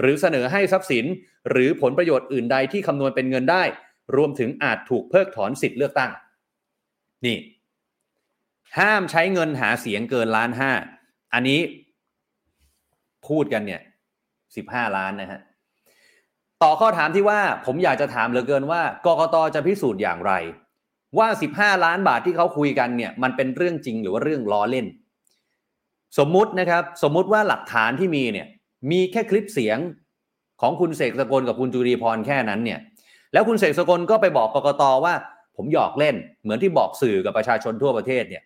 [0.00, 1.04] หรือเสนอให้ทรัพย์สิน
[1.50, 3.62] หรือผลประโยชน์อื่นใดที่คำนวณเป็นเงินได้
[4.16, 6.10] รวมถึงอาจถูกเพิกถอนสิทธิ์เลือกตั้ง
[7.26, 7.38] นี่
[8.78, 10.72] ห้ามใช้เงินหาเสียงเกินล้านห้า
[11.34, 11.60] อันนี้
[13.28, 13.80] พูดกันเนี่ย
[14.56, 15.40] สิบห้าล้านนะฮะ
[16.62, 20.32] ต่อข้อถามที่ว่าผมอยากจะถามเหลือเกินว่ากกตจะพิสูจน์อย่างไร
[21.18, 24.86] ว่า 15 ล้านบาทที่เขาคุยกันเนี่ยมันเป็นเรื่องจริงหรือว่าเรื่องล้อเล่น
[26.18, 28.46] สมมุตินะครับสมมุติว่าหลักฐานที่มีเนี่ย
[28.90, 29.78] มีแค่คลิปเสียง
[30.60, 32.78] ของคุณเสกสกลกับคุณจุรีพรแค่นั้นเนี่ย
[33.32, 35.14] แล้วคุณเสกสกลก็ไปบอกกกตว่า
[35.56, 38.42] ผมหยอกเล่นเหมือนที่บอกสื่อกับประชาชนทั่วประเทศเนี่ย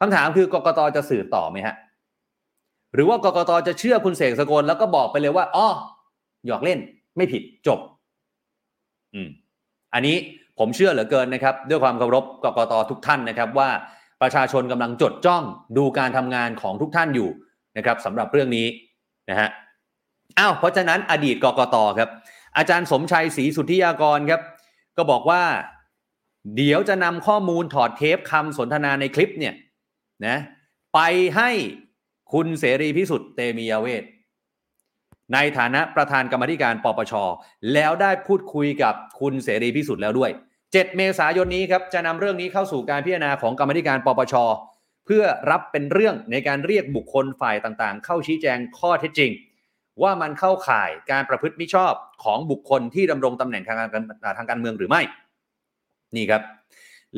[0.00, 1.74] คำถามคือกกตจะสืบต่อไหมฮะ
[2.94, 5.68] หรือว่ากกตจะเชื่อคุณเสกสกลแล้วก็บอกไปเลยว่าอ๋อ
[6.46, 6.78] หยอกเล่น
[7.16, 7.78] ไม่ผิดจบ
[9.14, 9.28] อืม
[9.94, 10.16] อันนี้
[10.58, 13.70] ผมเชื่อเหลือเกินนะครับ ด้วยความเคารพกกตทุกท่านนะครับ ว่า
[14.22, 15.42] ประชาชนกำลังจดจ้อง
[15.76, 17.30] ดูการทำงานของทุกท่านอยู่
[17.76, 18.66] นะครับสำหรับเรื่องนี้
[19.30, 19.48] นะฮะ
[20.38, 22.10] อ้าวเพราะฉะนั้นอดีตกกตครับ
[22.56, 24.40] อาจารย์สมชัยศรีสุทธิยากรครับ
[24.96, 25.42] ก็บอกว่า
[26.56, 29.54] เดี๋ยวจะนำข้อมูลถอดเทปคำสนทนาในคลิปเนี่ย
[30.26, 30.36] นะ
[30.94, 31.00] ไป
[31.36, 31.50] ให้
[32.32, 34.04] คุณเสรีพิสุทธิ์เตมียเวท
[35.34, 37.12] ในฐานะประธานกรรมธิการปปช
[37.72, 40.30] แล้วได้พูดคุยกับคุณเสรีพิสุทธิ์แล้วด้วย
[40.62, 44.34] 7 เมษายนนี้ครับจะนำเรื่องนี้เข้าสู่การพิจารณาของกรรมธิการปปช
[45.06, 49.30] เพื่อรับเป็นเรื่องในการเรียกบุคคลฝ่ายต่างๆ เข้าชี้แจงข้อเท็จจริง
[50.02, 51.94] ว่ามันเข้าข่ายการประพฤติมิชอบ
[52.24, 54.04] ของบุคคลที่ดำรงตำแหน่งทางการ
[54.38, 55.02] ทางการเมืองหรือไม่
[56.16, 56.42] นี่ครับ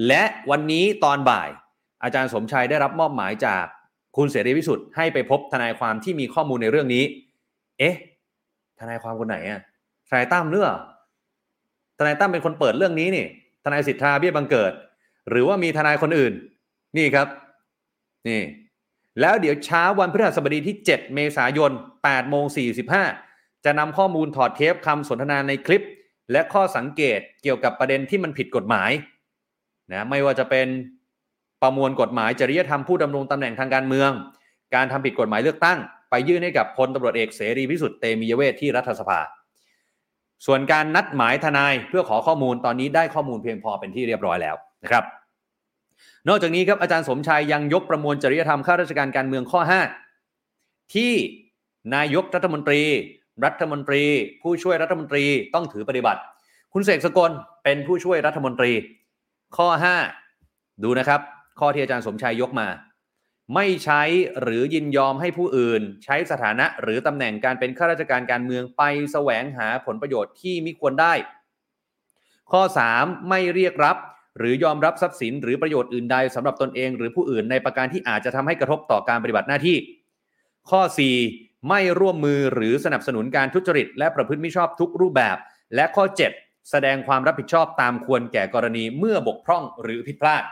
[0.06, 1.48] และวันนี้ตอนบ่าย
[2.02, 3.64] อาจารย์สมชัยได้รับมอบหมายจาก
[4.16, 7.04] คุณเสรีพิสุทธิ์ให้ไปพบทนายความที่มีข้อมูลในเรื่องนี้
[7.78, 7.96] เอ๊ะ
[8.80, 9.60] ทนายความคนไหนอะ
[10.08, 10.68] ทนายตั้มเรือ
[11.98, 13.26] ทนายตั้มเป็นคนเปิดเรื่องนี้นี่
[13.64, 14.72] ทนายสิทธาเบี้ยบังเกิด
[15.30, 16.32] หรือว่ามีทนายคนอื่น
[16.96, 17.28] นี่ครับ
[18.28, 18.42] นี่
[19.20, 21.70] แล้วเดี๋ยวเช้าวันพฤหัสบดีที่ 7 เมษายน
[22.04, 22.44] 8โมง
[23.04, 25.86] 45 จะนำข้อมูลถอดเทปคำสนทนาในคลิป
[26.32, 28.90] และข้อสังเกตเกี่ยวกับประเด็นที่มันผิดกฎหมาย
[29.92, 30.66] นะไม่ว่าจะเป็น
[31.62, 34.10] ประมวลกฎหมายจริยธรรมผู้ดำรงตำแหน่งทางการเมือง
[34.74, 35.78] การทำผิดกฎหมายเลือกตั้ง
[36.10, 39.20] ไปยื่นให้กับพลตำรวจเอกเสรีพิสุทธิ์เตมียเวทที่รัฐสภา
[40.46, 45.04] ส่วนการนัดหมายทนายเพื่อขอข้อมูลตอนนี้ได้ข้อมูลเพียงพอเป็นที่เรียบร้อยแล้วนะครับ
[46.28, 49.60] นอกจากนี้ครับอาจารย์สมชัยยังยกประมวลจริยธรรมข้าราชการการเมืองข้อ
[50.26, 51.12] 5 ที่
[51.94, 52.82] นายกรัฐมนตรี
[53.44, 54.02] รัฐมนตรี
[54.42, 56.20] ผู้ช่วยรัฐมนตรีต้องถือปฏิบัติ
[56.72, 57.30] คุณเสกสกล
[57.64, 58.72] เป็นผู้ช่วยรัฐมนตรี
[59.56, 59.68] ข้อ
[60.24, 61.20] 5 ดูนะครับ
[61.58, 62.68] ข้อที่อาจารย์สมชัยยกมา
[63.54, 64.02] ไม่ใช้
[64.42, 68.82] หรือยินยอมให้ผู้อื่น ใช้สถานะหรือตำแหน่งการเป็นข้าราชการการเมืองไป
[69.12, 71.14] แสวงหาผลประโยชน์ที่มิควรได้
[72.52, 72.62] ข้อ
[72.96, 73.96] 3 ไม่เรียกรับ
[74.38, 79.76] หรือยอมรับทรัพย์สินหรือประโยชน์อื่นใดสำหรับตนเอง หรือผู้อื่นในประการที่อาจจะทำให้กระทบต่อการปฏิบัติหน้าที่
[80.70, 80.82] ข้อ
[81.24, 85.36] 4 ไม่ร่วมมือหรือสนับสนุนการทุจริต และประพฤติมิชอบทุกรูปแบบ
[85.74, 86.04] และข้อ
[86.36, 90.42] 7 แสดงความรับผิดชอบตามควรแก่กรณีเมื่อบกพร่องหรือผิดพลาด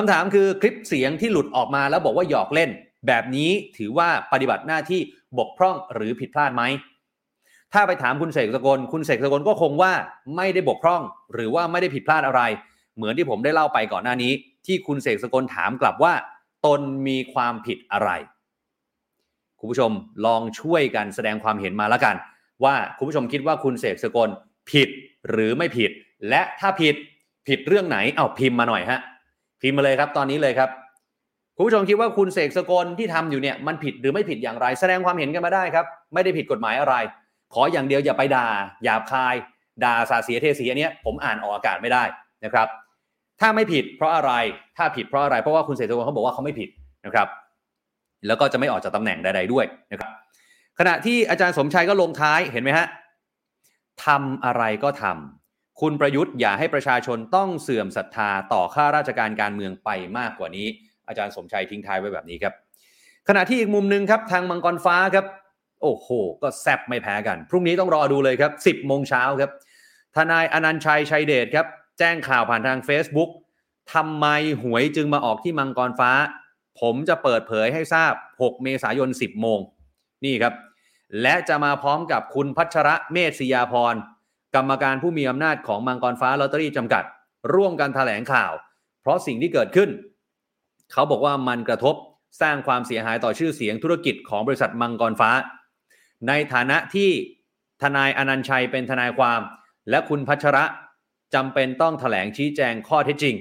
[0.00, 2.70] คำถามคือคลิปเสียงที่หลุดออกมาแล้วบอกว่าหยอกเล่น
[3.06, 5.00] แบบนี้ถือว่าปฏิบัติหน้าที่
[5.38, 6.62] บกพร่องหรือผิดพลาดไหม
[7.72, 9.92] ถ้าไปถามคุณเสกสกลคุณเสกสกลก็คงว่า
[10.36, 11.02] ไม่ได้บกพร่อง
[11.34, 12.42] หรือว่าไม่ได้ผิดพลาดอะไร
[12.96, 14.32] เหมือนที่ผมได้เล่าไปก่อนหน้านี้
[14.66, 16.12] ที่คุณเสกสกลถามกลับว่า
[16.66, 18.10] ตนมีความผิดอะไร
[19.58, 19.90] คุณผู้ชม
[20.26, 22.16] ลองช่วยกันแสดงความเห็นมาแล้วกัน
[22.64, 24.28] ว่าคุณผู้ชมคิดว่าคุณเสกสกล
[24.70, 24.88] ผิด
[25.30, 25.90] หรือไม่ผิด
[26.28, 26.94] และถ้าผิด
[27.48, 29.00] ผิดเรื่องไหนเอาพิมพ์มาหน่อยฮะ
[29.60, 30.70] พิมพ์มาเลยครับตอนนี้เลยครับ
[31.56, 36.94] คุณผู้ชมคิดว่าคุณเสกสกลที่ทำอยู่เนี่ยมันผิดหรือไม่ผิดอย่างไร แสดงความเห็นกันมาได้ครับ ไม่ได้ผิดกฎหมายอะไร
[37.54, 38.46] ขออย่างเดียวอย่าไปด่า
[38.84, 39.34] หยาบคาย
[39.84, 42.04] ด่าสาเสียเทสีอันนี้ยผมอ่านออกอากาศไม่ได้
[42.44, 42.68] นะครับ
[43.40, 44.32] ถ้าไม่ผิดเพราะอะไร
[44.76, 46.68] ถ้าผิดเพราะอะไร เพราะว่าคุณเสกสกลเขาบอกว่าเขาไม่ผิด
[47.04, 47.28] นะครับ
[48.26, 50.10] แล้วก็จะไม่ออกจากตำแหน่งใด ๆด้วยนะครับ
[50.78, 52.86] ขณะที่อาจารย์สมชัยก็ลงท้ายเห็นไหมฮะ
[54.06, 55.37] ทำอะไรก็ทำ
[55.80, 60.66] คุณประยุทธ์อย่าให้ประชาชนต้องเสื่อมศรัทธาต่อข้าราชการการเมืองไปมากกว่านี้
[61.08, 62.54] อาจารย์สมชัยทิ้งท้ายไว้แบบนี้ครับ
[63.28, 65.26] ขณะที่อีกมุมหนึ่งครับทางมังกรฟ้าครับ
[65.82, 66.08] โอ้โห
[66.42, 69.50] ก็แซบไม่แพ้กัน พรุ่งนี้ต้องรอดูเลยครับ 10โมงเช้าครับ
[70.16, 71.66] ทนายอนันชัยชัยเดชครับ
[71.98, 73.30] แจ้งข่าวผ่านทาง Facebook
[73.94, 74.26] ทำไม
[74.62, 76.10] หวยจึงมาออกที่มังกรฟ้า
[76.80, 79.58] ผมจะเปิดเผยให้ทราบ 6 เมษายน 10 โมง
[80.24, 80.54] นี่ครับ
[81.22, 83.94] และจะมาพร้อมกับคุณพัชระเมษศิยาพร
[84.54, 87.04] กรรมการผู้มีอำนาจของมังกรฟ้าลอตเตอรี่จำกัด
[87.54, 88.52] ร่วมกันแถลงข่าว
[89.00, 89.90] เพราะสิ่งที่เกิดขึ้น
[90.92, 91.94] เขาบอกว่ามันกระทบ
[92.40, 95.30] สร้างความเสียหายต่อชื่อเสียงธุรกิจของบริษัทมังกรฟ้า
[96.28, 97.10] ในฐานะที่
[97.82, 99.40] ทนายอนันชัยเป็นทนายความ
[99.90, 100.64] และคุณพัชระ
[101.34, 103.36] จำเป็นต้องแถลงชี้แจงข้อเท็จจริง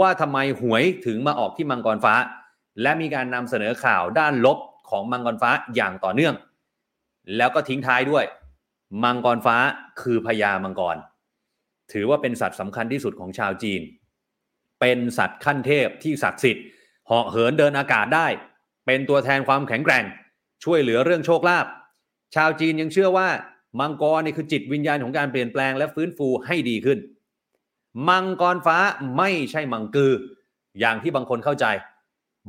[0.00, 2.14] ว่าทำไมหวยถึงมาออกที่มังกรฟ้า
[2.82, 4.58] และมีการนำเสนอข่าวด้านลบ
[4.90, 6.34] ของมังกรฟ้าอย่างต่อเนื่อง
[7.36, 8.24] แล้วก็ทิ้งท้ายด้วย
[9.02, 9.56] มังกรฟ้า
[10.00, 10.96] คือพญามังกร
[11.92, 13.80] ถือว่าเป็นสัตว์สำคัญที่สุดของชาวจีน
[14.80, 16.64] เป็นสัตว์ขั้นเทพที่ศักดิ์สิทธิ์
[17.06, 18.26] เหาะเหินเดินอากาศได้
[18.86, 20.04] เป็นตัวแทนความแข็งแกร่ง
[20.64, 21.66] ช่วยเหลือเรื่องโชคลาภ
[22.34, 23.28] ชาวจีนยังเชื่อว่า
[23.80, 26.98] มังกรนี่คือจิตวิญญาณของการเปลี่ยนแปลงและฟื้นฟูให้ดีขึ้น
[28.08, 28.78] มังกรฟ้า
[29.16, 30.12] ไม่ใช่มังกือ
[30.80, 31.66] อย่างที่บางคนเข้าใจ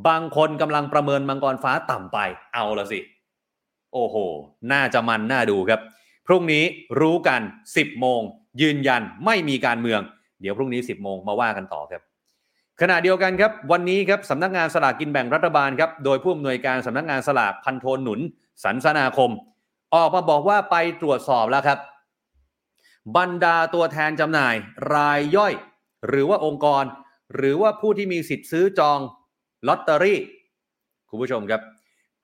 [0.08, 2.18] บางคนกำลังประเมินมังกรฟ้าต่ำไป
[2.54, 3.00] เอาละสิ
[3.94, 4.16] โอ้โห
[4.72, 5.82] น่าจะมันน่าดูครับ
[6.28, 6.64] พรุ่งนี้
[7.00, 8.22] รู้กัน 10 โมง
[8.62, 10.02] ยืนยันไม่มีการเมือง
[10.42, 12.02] เดี๋ยวพรุ่งนี้ 10 โมงมาว่ากันต่อครับ
[12.82, 18.20] ขณะเดียวกันครับ วันนี้ครับสำนักงานสลากกินแบ่งรัฐบาลครับโดยผู้อำนวยการสำนักงานสลากพันโทนหนุน
[18.64, 19.30] สันสนาคม
[19.96, 21.80] ออกมาบอกว่าไปตรวจสอบแล้วครับ
[23.18, 24.56] บรรดาตัวแทนจำหน่าย
[24.94, 25.54] รายย่อย
[26.08, 26.84] หรือว่าองค์กร
[27.36, 29.00] หรือว่าผู้ที่มีสิทธิ์ซื้อจอง
[29.68, 30.20] ลอตเตอรี่
[31.10, 31.62] คุณผู้ชมครับ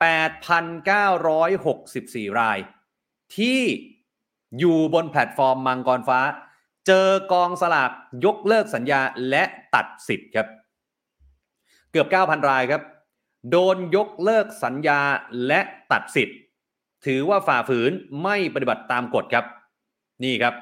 [0.08, 2.58] 8,964 ราย
[3.38, 3.60] ที่
[4.60, 6.20] อยู่บนแพลตฟอร์มมังกรฟ้า
[6.88, 7.92] เจอกองสลาก
[8.26, 9.44] ยกเลิกสัญญาและ
[9.76, 10.48] ตัดสิทธิ์ครับ
[11.92, 12.82] เกือบ 9,000 รายครับ
[13.52, 15.00] โดนยกเลิกสัญญา
[15.48, 15.60] และ
[15.92, 16.38] ตัดสิทธิ์
[17.06, 17.92] ถือว่าฝ่าฝืน
[18.24, 19.46] ไม่ปฏิบัติตามกฎครับ
[20.24, 20.54] นี่ครับ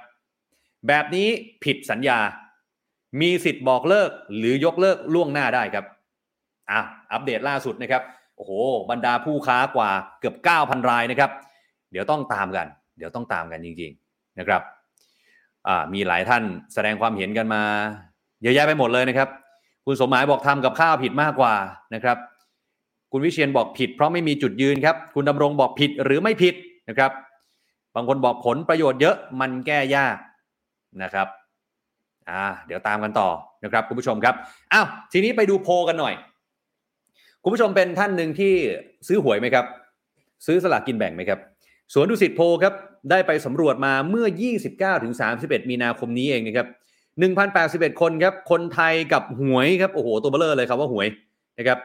[0.87, 1.27] แบบนี้
[1.63, 2.19] ผิดสัญญา
[3.21, 5.85] มีสิทธิ์บอกเลิกหรือยกเลิกล่วงหน้าได้ครับ
[6.71, 8.03] อะอัปเดตล่าสุดนะครับ
[8.35, 8.51] โอ้โห
[8.89, 11.31] บรรดาผู้ค้ากว่าเกือบ 9,000 รายนะครับ
[11.91, 14.61] เดี๋ยวต้องตามกัน เดี๋ยวต้องตามกันจริง ๆนะครับ
[15.93, 17.61] มีหลายท่านแสดงความเห็นกันมา
[18.41, 19.29] เยอะแยะไปหมดเลยนะครับ
[19.85, 21.53] คุณสมหมายบอกทำกับข้าวผิดมากกว่า
[21.93, 22.17] นะครับ
[23.11, 26.53] คุณวิเชียนบอกผิด เพราะไม่มีจุดยืนครับ คุณดำรงบอกผิดหรือไม่ผิด
[26.89, 27.11] นะครับ
[27.95, 30.17] บางคนบอกผลประโยชน์เยอะมันแก้ยาก
[31.03, 31.27] นะครับ
[32.29, 33.29] อ่าเดี๋ยวตามกันต่อ
[33.63, 34.35] นะครับคุณผู้ชมครับ
[34.73, 36.13] อ้าวทีนี้ไปดูโพลกันหน่อย
[37.43, 38.53] คุณผู้ชมเป็นท่านหนึ่งที่
[39.07, 39.65] ซื้อหวยไหมครับ
[40.45, 41.39] ซื้อสลากกินแบ่งไหมครับ
[41.93, 42.73] สวนดุสิตโพครับ
[43.11, 44.27] ได้ไปสำรวจมาเมื่อ
[44.65, 46.67] 29ถึง31 มีนาคมนี้เองนะครับ
[47.33, 51.07] 1,081 คนครับ คนไทยกับหวยครับ โอ้โห ตัวเบลเลอร์เลยครับว่าหวย
[51.59, 51.79] นะครับ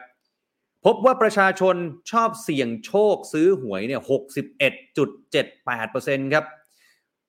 [0.85, 1.75] พบว่าประชาชน
[2.11, 4.01] ชอบเสี่ยงโชคซื้อหวยเนี่ย
[5.01, 6.45] 61.78%ครับ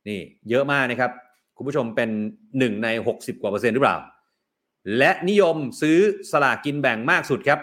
[0.09, 1.11] นี่เยอะมากนะครับ
[1.57, 2.11] คุณผู้ชมเป็น
[2.49, 3.97] 1 ใน 60 กว่าเปอร์เซ็นต์หรือเปล่า
[4.99, 5.99] และนิยมซื้อ
[6.31, 7.61] สลากกินแบ่งมากสุดครับ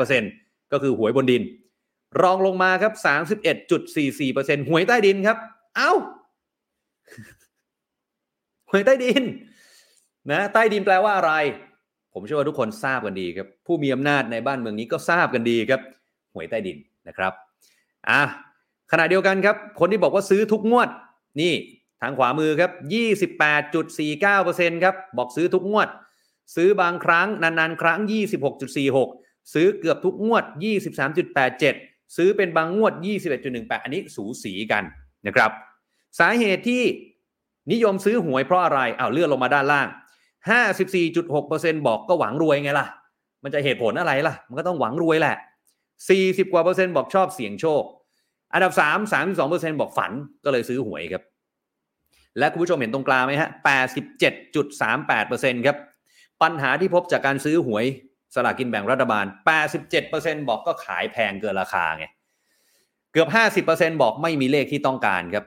[0.00, 1.42] 54.05%ก็คือหวยบนดิน
[2.20, 2.92] รองลงมาครับ
[3.62, 5.36] 31.44%หวยใต้ดินครับ
[5.76, 5.92] เอ้า
[8.70, 9.22] หวยใต้ดิน
[10.30, 11.32] นะ ใต้ดินแปลว่าอะไร
[12.12, 15.80] ผมเชื่อว่าทุกคนทราบกันดีครับ ผู้มีอำนาจในบ้านเมืองนี้ก็ทราบกันดีครับ
[16.34, 16.76] หวยใต้ดิน
[17.08, 17.32] นะครับ
[18.10, 18.22] อะ
[18.92, 20.88] ขณะเดียวกันครับ คนที่บอกว่าซื้อทุกงวด
[21.40, 21.54] นี่
[22.02, 22.70] ทางขวามือครับ
[23.72, 25.88] 28.49%ครับ บอกซื้อทุกงวด
[26.54, 27.98] ซื้อบางครั้งนานๆ ครั้ง
[28.76, 30.44] 26.46 ซื้อเกือบทุกงวด
[31.20, 32.92] 23.87 ซื้อเป็นบางงวด
[33.38, 34.82] 21.18 อันนี้สูสีกัน
[35.26, 35.50] นะครับ
[36.18, 36.82] สาเหตุที่
[37.72, 39.88] นิยมซื้อหวยเพราะอะไรอ้าวเลื่อนลงมาด้านล่าง
[41.06, 42.86] 54.6%บอกก็หวังรวยไงล่ะ
[43.44, 45.36] มันจะเหตุผลอะไรล่ะ มันก็ต้องหวังรวยแหละ
[45.94, 47.82] 40 กว่าเปอร์เซ็นต์บอกชอบเสี่ยงโชค
[48.54, 50.12] อันดับ 3 32เปอร์เซ็นต์บอกฝัน
[50.44, 51.22] ก็เลยซื้อหวยครับ
[52.38, 53.50] และคุณผู้ชมเห็นตรงกลางไหมฮะ
[54.18, 55.76] 87.38เปอร์เซ็นต์ครับ
[56.42, 57.84] ปัญหาที่พบจากการซื้อหวย
[58.34, 59.24] สลากกินแบ่งรัฐบาล
[59.86, 62.06] 87%บอกก็ขายแพงเกินราคาไง
[63.12, 63.28] เกือบ
[63.66, 65.44] 50%บอกไม่มีเลขที่ต้องการครับ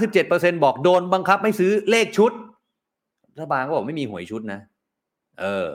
[0.00, 2.32] 37%บอกโดนบังคับไม่ซื้อเลขชุด
[3.34, 4.60] รัฐบาลก็บอกไม่มีหวยชุดนะ
[5.40, 5.66] เออ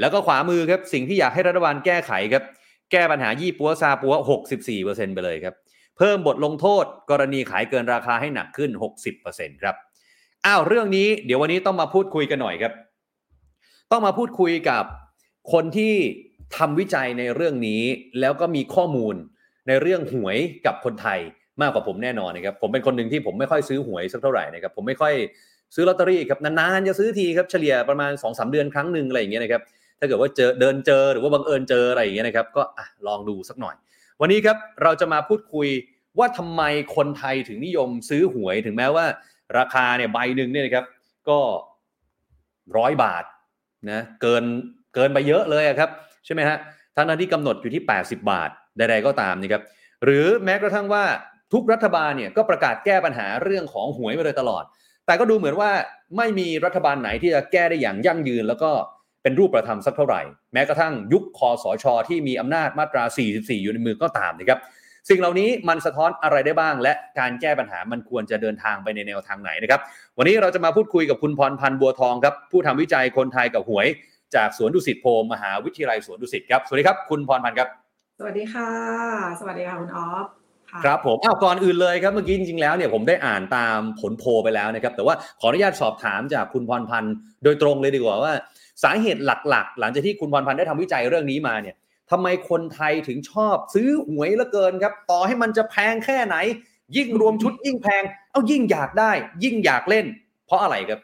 [0.00, 2.44] แล้วก็ขวามือครับ สิ่งที่อยากให้รัฐบาลแก้ไขครับ
[2.92, 4.14] แก้ปัญหายี่ปัวซาปัว
[4.64, 5.54] 64%ไปเลยครับ
[5.98, 8.70] เพิ่มบทลงโทษ กรณีขายเกินราคาให้หนักขึ้น
[9.16, 9.74] 60%ครับ
[10.46, 12.72] อ้าว เรื่องนี้เดี๋ยววันนี้ต้องมาพูดคุยกันหน่อยครับ
[13.90, 14.84] ต้องมาพูดคุยกับ
[15.52, 15.94] คนที่
[16.56, 17.82] ทำวิจัยในเรื่องนี้
[18.20, 19.14] แล้วก็มีข้อมูล
[19.68, 21.18] ในเรื่องหวยกับคนไทย
[21.60, 25.14] มากกว่าผมแน่นอนนะครับผมเป็นคนหนึ่งที่ผมไม่ค่อยซื้อหวยสักเท่าไหร่นะครับผมไม่ค่อย
[25.74, 29.62] ซื้อลอตเตอรี่ครับนานๆจะซื้อทีครับเฉลี่ยประมาณ2อสเดือนครั้งหนึ่งอะไรอย่างเงี้ยนะครับ
[29.98, 32.62] ถ้าเกิดว่าเจอเดินเจอหรือว่าบังเอิญเจออะไรอย่างเงี้ยนะครับก็
[33.06, 33.74] ลองดูสักหน่อย
[34.20, 35.68] วันนี้ครับเราจะมาพูดคุย
[36.18, 36.62] ว่าทำไม
[36.96, 39.04] คนไทยถึงนิยมซื้อหวยถึงแม้ว่า
[39.58, 40.84] ราคาเนี่ยใบหนึ่งเนี่ยนะครับ
[41.28, 41.38] ก็
[42.76, 43.24] ร้อยบาท
[43.90, 44.44] นะเกิน
[44.94, 45.90] เกินไปเยอะเลยครับ
[46.24, 46.56] ใช่ไหมฮะ
[46.96, 49.62] ทั้งนั้นที่กำหนดอยู่ที่ 80 บาทใดๆก็ตามนะครับ
[50.04, 51.04] หรือแม้กระทั่งว่า
[51.52, 54.64] ทุกรัฐบาลเนี่ยก็ประกาศแก้ปัญหาเรื่องของหวยมาโดยตลอด
[55.06, 55.70] แต่ก็ดูเหมือนว่า
[56.16, 58.70] ไม่มีรัฐบาลไหนที่จะแก้ได้อย่างยั่งยืน แล้วก็
[59.22, 60.20] เป็นรูปประธรรมสักเท่าไหร่
[60.52, 63.04] แม้กระทั่งยุคคอสชที่มีอำนาจมาตรา
[63.34, 64.58] 44 อยู่ในมือก็ตามนะครับ
[65.08, 69.80] สิ่งเหล่านี้มันสะท้อนอะไรได้บ้าง และการแก้ปัญหามันควรจะเดินทางไปในแนวทางไหนนะครับ
[70.18, 73.86] วันนี้เราจะมาพูดคุยกับคุณพรพันธ์บัวทองครับผู้ทำวิจัยคนไทยกับหวย
[74.36, 77.68] จากสวนดุสิตโพมหาวิทยาลัยสวนดุสิตครับ สวัสดีครับ คุณพรพันธ์ครับ
[78.18, 78.68] สวัสดีค่ะ
[79.40, 80.26] สวัสดีค่ะคุณออฟ
[80.84, 88.32] ครับผมอ้าวก่อนอื่นเลยครับเมื่อกี้จริงๆแล้วเนี่ยผมได้อ่านตามผลโพลไปแล้วนะครับ แต่ว่าขออนุญาตสอบถามจากคุณพรพันธ์โดยตรงเลยดีกว่าว่า
[88.84, 91.74] สาเหตุหลักๆ หลังจากที่คุณพรพันธ์ได้ทำวิจัยเรื่องนี้มาเนี่ย
[92.10, 96.36] ทำไมคนไทยถึงชอบซื้อหวยเหลือเกินครับ ต่อให้มันจะแพงแค่ไหน
[96.96, 99.10] ยิ่งรวมชุดยิ่งแพง เอายิ่งอยากได้
[99.44, 100.06] ยิ่งอยากเล่น
[100.46, 101.00] เพราะอะไรครับ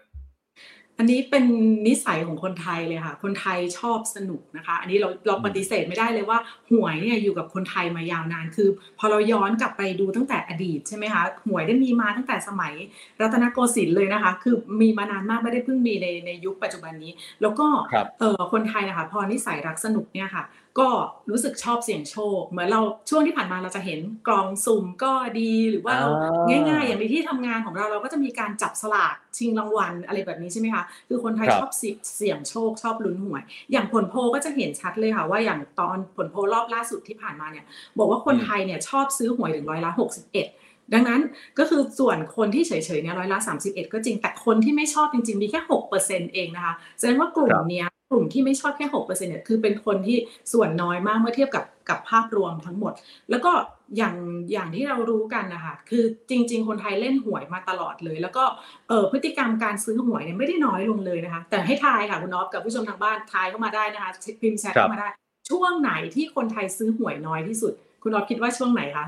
[1.01, 1.45] อันนี้เป็น
[1.87, 6.39] นิสัยของคนไทยเลยค่ะ คนไทยชอบสนุกนะคะ อันนี้เราเราปฏิเสธไม่ได้เลยว่า
[6.71, 12.73] หวยเนี่ยอยู่กับคนไทยมายาวนาน คือ พอเราย้อนกลับไปดูตั้งแต่อดีตใช่ไหมคะ หวยได้มีมาตั้งแต่สมัย
[13.21, 20.45] รัตนโกสินทร์เลยนะคะ คือมีมานานมากไม่ได้เพิ่งมีในในยุคปัจจุบันนี้ แล้วก็ครับเออคนไทยนะคะพอนิสัยรักสนุกเนี่ยค่ะ
[20.79, 20.89] ก็
[21.31, 22.81] รู้สึกชอบเสี่ยงโชค เหมือนเรา
[23.11, 37.65] ช่วงที่ผ่านมาเราจะเห็นกล่องสุ่มก็ดีหรือว่าเราอ่าง่าย ๆ อย่างในที่ทำงานของเราเราก็จะมีการจับสลากชิงรางวัลอะไรแบบนี้ใช่ไหมคะคือคนไทยครับชอบเสี่ยเสี่ยงโชคชอบลุ้นหวย อย่างผลโพลก็จะเห็นชัดเลยค่ะ ว่าอย่างตอนผลโพลรอบล่าสุดที่ผ่านมาเนี่ย
[37.99, 40.47] บอกว่าคนไทยเนี่ยชอบซื้อหวยถึงร้อยละหกสิบเอ็ด
[40.95, 41.21] ดังนั้น
[41.59, 50.17] ก็คือส่วนคนที่เฉยๆเนี่ยร้อยละสามสิบเอ็ดก็จริงแต่คนที่ไม่ชอบจริงๆ มีแค่หกเปอร์เซ็นต์เองนะคะแสดงว่ากลุ่มครับเนี้ย กลุ่มที่ไม่ชอบแค่หกเปอร์เซ็นต์เนี่ยคือเป็นคนที่
[50.53, 52.93] ส่วนน้อยมากเมื่อเทียบกับกับภาพรวมทั้งหมด
[53.31, 53.53] แล้วก็
[53.97, 54.15] อย่าง
[54.53, 58.45] อย่างที่เรารู้กันนะคะคือจริง ๆ คนไทยเล่นหวยมาตลอดเลย แล้วก็
[58.89, 65.09] เออพฤติกรรมการซื้อหวยเนี่ยไม่ได้น้อยลงเลยนะคะ แต่ให้ทายค่ะคุณน็อฟกับผู้ชมทางบ้านทายเข้ามาได้นะคะพิมพ์แชทครับเข้ามาได้
[65.51, 69.05] ช่วงไหนที่คนไทยซื้อหวยน้อยที่สุด คุณน็อฟคิดว่าช่วงไหนคะ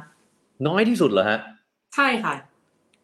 [0.67, 1.39] น้อยที่สุดเหรอฮะ
[1.95, 2.35] ใช่ค่ะ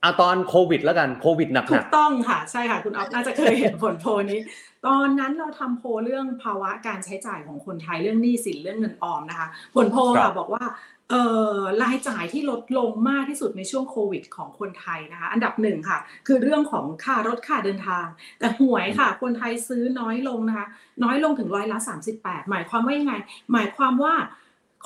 [0.00, 4.40] เอาตอนโควิดแล้วกันโควิดหนัถูกกต้องค่ะใช่ค่ะ คุณออฟน่าจะเคยเห็นผลโพลนี้
[4.86, 10.64] ตอนนั้นเราทำโพลเรื่องภาวะการใช้จ่ายของคนไทยเรื่องหนี้สินเรื่องเงินออมนะคะ ผลโพลครัค่ะบบอกว่า
[11.10, 18.06] เอ่อรายจ่ายที่ลดลงมากที่สุดในช่วงโควิดของคนไทยนะคะ อันดับหนึ่งค่ะ คือเรื่องของค่ารถค่าเดินทาง
[18.38, 20.66] แต่หวยค่ะ คนไทยซื้อน้อยลงนะคะ
[21.04, 21.78] น้อยลงถึงร้อยละ
[22.14, 23.14] 38 หมายความว่ายังไง
[23.52, 24.14] หมายความว่า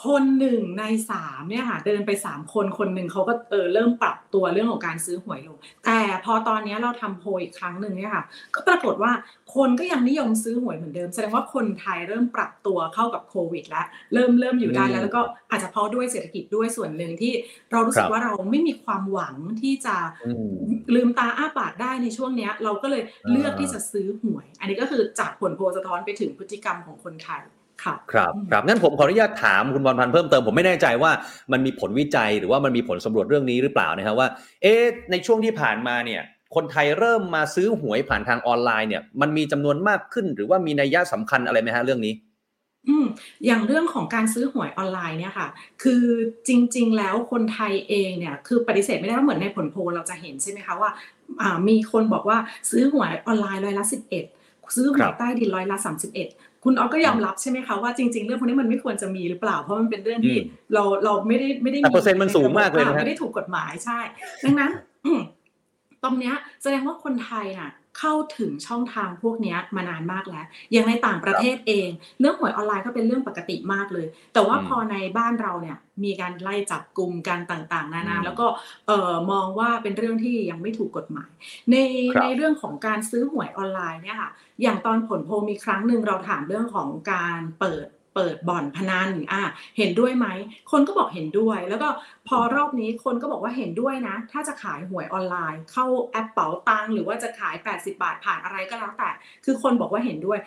[0.04, 9.12] คนหนึ่งในสามเนี่ยค่ะเดินไปสามคนคนหนึ่งเขาก็เออเริ่มปรับตัวเรื่องของการซื้อหวยลง แต่พอตอนนี้เราทำโพลอีกครั้งหนึ่งเนี่ยค่ะ ก็ปรากฏว่า
[9.54, 17.32] คนก็ยังนิยมซื้อหวยเหมือนเดิม แสดงว่าคนไทยเริ่มปรับตัวเข้ากับโควิดแล้วเริ่มเริ่มอยู่ได้แล้วแล้วก็อาจจะเพราะด้วยเศรษฐกิจด้วยส่วนหนึ่งที่
[17.72, 20.54] เรารู้สึคกรับว่าเราไม่มีความหวังที่จะๆอืม
[20.94, 27.42] ลืมตาอ้าปากได้ในช่วงเนี้ย เราก็เลยเลือกอ่าที่จะซื้อหวย อันนี้ก็คือจากผลโพลสะท้อนไปถึงพฤติกรรมของคนไทย
[27.84, 31.10] ค่ะครับอืมครับงั้นผมขออนุญาตถามคุณบอลพันธ์เพิ่มเติมผมไม่แน่ใจว่า
[31.52, 34.28] มันมีผลวิจัยหรือว่ามันมีผลสำรวจเรื่องนี้หรือเปล่านะครับว่า
[34.62, 36.22] เอ๊ะในช่วงที่ผ่านมาเนี่ย
[36.54, 42.14] คนไทยเริ่มมาซื้อหวยผ่านทางออนไลน์เนี่ยมันมีจำนวนมากขึ้น หรือว่ามีนัยยะสำคัญอะไรไหมฮะเรื่องนี้
[42.88, 43.06] อืม
[43.46, 45.48] อย่างเรื่องของการซื้อหวยออนไลน์เนี่ยค่ะ
[45.82, 46.04] คือ
[46.48, 50.90] จริง ๆ แล้วคนไทยเองเนี่ยคือปฏิเสธไม่ได้ว่าเหมือนในผลโพลเราจะเห็นใช่ไหมคะว่า
[51.40, 52.38] อ่ามีคนบอกว่า
[52.70, 54.24] ซื้อหวยออนไลน์ร้อยละสิบเอ็ด
[54.76, 56.28] ซื้อหครัวยบใต้ดินร้อยละสามสิบเอ็ด
[56.64, 63.98] คุณออฟก็ยอมรับใช่ไหมคะว่าจริง ๆ เรื่องพวกนี้มันไม่ควรจะมีหรือเปล่าเพราะมันเป็นเรื่องที่อืมเราเราไม่ได้ไม่ได้แต่เปอร์เซ็นต์มันสูงมากเลยนะฮะอ่ไม่ได้ถูกกฎหมายใช่
[64.44, 64.70] ดังนั้น
[66.03, 67.70] ตรงเนี้ยแสดงว่าคนไทยน่ะ
[68.01, 71.88] เข้าถึงช่องทางพวกเนี้ยมานานมากแล้ว อย่างในต่างประเทศเอง
[72.20, 78.46] เรื่องหวยออนไลน์ก็เป็นเรื่องปกติมากเลย แต่ว่าอืมพอในบ้านเราเนี่ยมีการไล่จับกลุ่มกันต่างๆ นานาอืมแล้วก็
[78.87, 81.31] เอ่อมองว่าเป็นเรื่องที่ยังไม่ถูกกฎหมาย
[81.70, 81.77] ใน
[82.14, 84.31] ครับในเรื่องของการซื้อหวยออนไลน์เนี่ยค่ะ
[84.62, 89.42] อย่างตอนผลโพลมีครั้งหนึ่งเราถามเรื่องของการเปิดเปิดบ่อนพนันอะ
[89.79, 90.27] เห็นด้วยไหม
[90.70, 91.88] คนก็บอกเห็นด้วย แล้วก็
[92.29, 99.11] พอรอบนี้คนก็บอกว่าเห็นด้วยนะ ถ้าจะขายหวยออนไลน์ เข้าแอปเป๋าตังค์หรือว่าจะขาย 80 บาทผ่านอะไรก็แล้วแต่
[99.44, 100.38] คือคนบอกว่าเห็นด้วย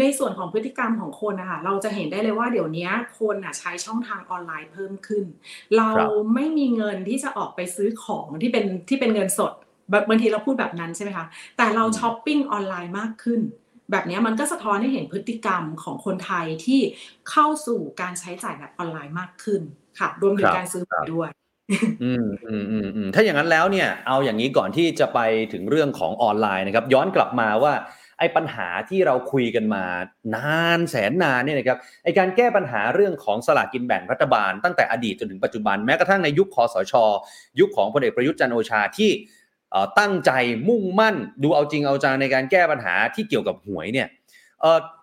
[0.00, 5.24] ในส่วนของพฤติกรรมของคนนะคะเราจะเห็นได้เลยว่าเดี๋ยวนี้คนอะใช้ช่องทางออนไลน์เพิ่มขึ้น
[5.76, 9.52] เราครับไม่มีเงินที่จะออกไปซื้อของที่เป็นที่เป็นเงินสด
[9.92, 13.40] บางบางทีเราพูดแบบนั้นใช่ไหมคะ แต่เราอืมช้อปปิ้งออนไลน์มากขึ้น
[13.92, 16.80] แบบเนี้ยมันก็สะท้อนให้เห็นพฤติกรรมของคนไทยที่
[17.30, 19.60] เข้าสู่การใช้จ่ายแบบออนไลน์มากขึ้น
[19.98, 21.30] ค่ะ รวมถึคงรับการซื้อหวยด้วย
[22.02, 25.18] อืมอืมอืมอืมถ้าอย่างนั้นแล้วเนี่ย เอาอย่างนี้ก่อนที่จะไป
[25.52, 27.72] ถึงเรื่องของออนไลน์นะครับ ย้อนกลับมาว่า
[28.18, 29.84] ไอ้ปัญหาที่เราคุยกันมา
[30.34, 36.94] นานแสนนานเนี่ยนะครับไอ้การแก้ปัญหาเรื่องของสลากกินแบ่งรัฐบาล ตั้งแต่อดีตจนถึงปัจจุบันแม้กระทั่งในยุคคอสช
[37.60, 39.44] ยุคของพลเอกประยุทธ์จันทร์โอชาที่เอ่อ
[39.98, 40.30] ตั้งใจ
[40.68, 44.08] มุ่งมั่น ดูเอาจริงเอาจังในการแก้ปัญหาที่เกี่ยวกับหวยเนี่ย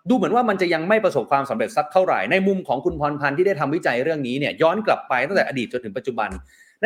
[0.09, 6.29] ดูเหมือนว่ามันจะยังไม่ประสบความสำเร็จสักเท่าไหร่ในมุมของคุณพรพันธ์ที่ได้ทำวิจัยเรื่องนี้เนี่ยย้อนกลับไปตั้งแต่อดีตจนถึงปัจจุบัน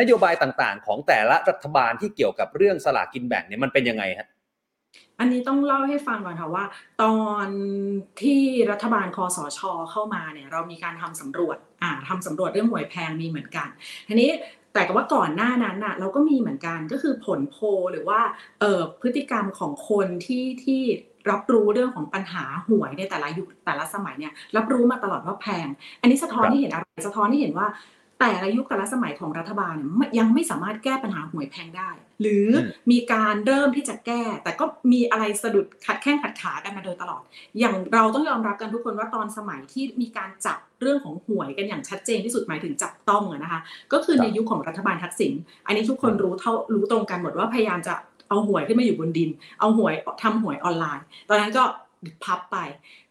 [0.00, 4.28] นโยบายต่างๆ ของแต่ละรัฐบาลที่เกี่ยวกับเรื่องสลากกินแบ่งเนี่ยมันเป็นยังไงฮะ
[5.20, 6.64] อันนี้ต้องเล่าให้ฟังก่อนค่ะว่า
[7.02, 7.48] ตอน
[8.22, 13.68] ที่รัฐบาลคอสชเข้ามาเนี่ยเรามีการทำสำรวจอ่าทำสำรวจเรื่องหวยแพงมีเหมือนกัน
[14.08, 14.30] ทีนี้
[14.72, 17.56] แต่ว่าก่อนหน้านั้นน่ะเราก็มีเหมือนกันก็คือผลโพ
[17.92, 18.20] หรือว่า
[18.60, 20.82] เอ่อพฤติกรรมของคนที่ที่
[21.30, 25.66] รับรู้เรื่องของปัญหาหวยในแต่ละยุคแต่ละสมัยเนี่ยรับรู้มาตลอดว่าแพง
[26.00, 27.66] อันนี้สะท้อนที่เห็นอะไรสะท้อนที่เห็นว่า
[28.20, 37.22] แต่ละยุคแต่ละสมัยของรัฐบาลเนี่ยยังไม่สามารถแก้ปัญหาหวยแพงได้ หรืออมมีการเริ่มที่จะแก้ แต่ก็มีอะไรสะดุดขัดแข้งขัดขากันมาโดยตลอด
[37.58, 43.60] อย่างเราต้องยอมรับกันทุกคนว่าตอนสมัยที่มีการจับเรื่องของหวยกันอย่างชัดเจนที่สุดหมายถึงจับต้องอะนะคะ
[43.92, 45.32] ก็คือครับในยุคของรัฐบาลทักษิณ
[45.66, 47.94] อันนี้ทุกคนอืมรู้เท่ารู้ตรงกันหมดว่าพยายามจะ
[48.28, 51.64] เอาหวยขึ้นมาอยู่บนดิน เอาหวยทำหวยออนไลน์ ตอนนั้นก็
[52.24, 52.56] พับไป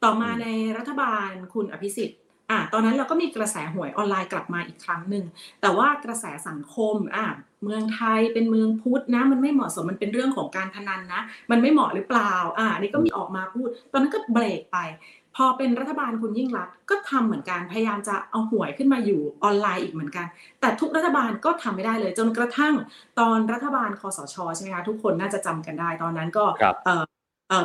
[0.04, 2.20] ต่อมาในรัฐบาลคุณอภิสิทธิ์
[2.52, 5.26] อะตอนนั้นเราก็มีกระแสหวยออนไลน์กลับมาอีกครั้งหนึ่ง
[5.62, 7.26] แต่ว่ากระแสสังคมอะ
[7.64, 14.78] เมืองไทยเป็นเมืองพุทธนะ มันไม่เหมาะสมมันเป็นเรื่องของการพนันนะ มันไม่เหมาะหรือเปล่าอะอันนี้ก็มีออกมาพูด ตอนนั้นก็เบรกไป
[15.38, 20.26] พพอเป็นรัฐบาลคุณยิ่งรักก็ทำเหมือนกันพยายามจะเอาหวยขึ้นมาอยู่ออนไลน์อีกเหมือนกัน
[20.60, 22.74] แต่ทุกรัฐบาลก็ทำไม่ได้เลย จนกระทั่ง
[23.20, 26.46] ตอนรัฐบาลคอสชใช่ไหมคะทุกคนน่าจะจำกันได้ตอนนั้นก็
[26.86, 27.04] เอ่อ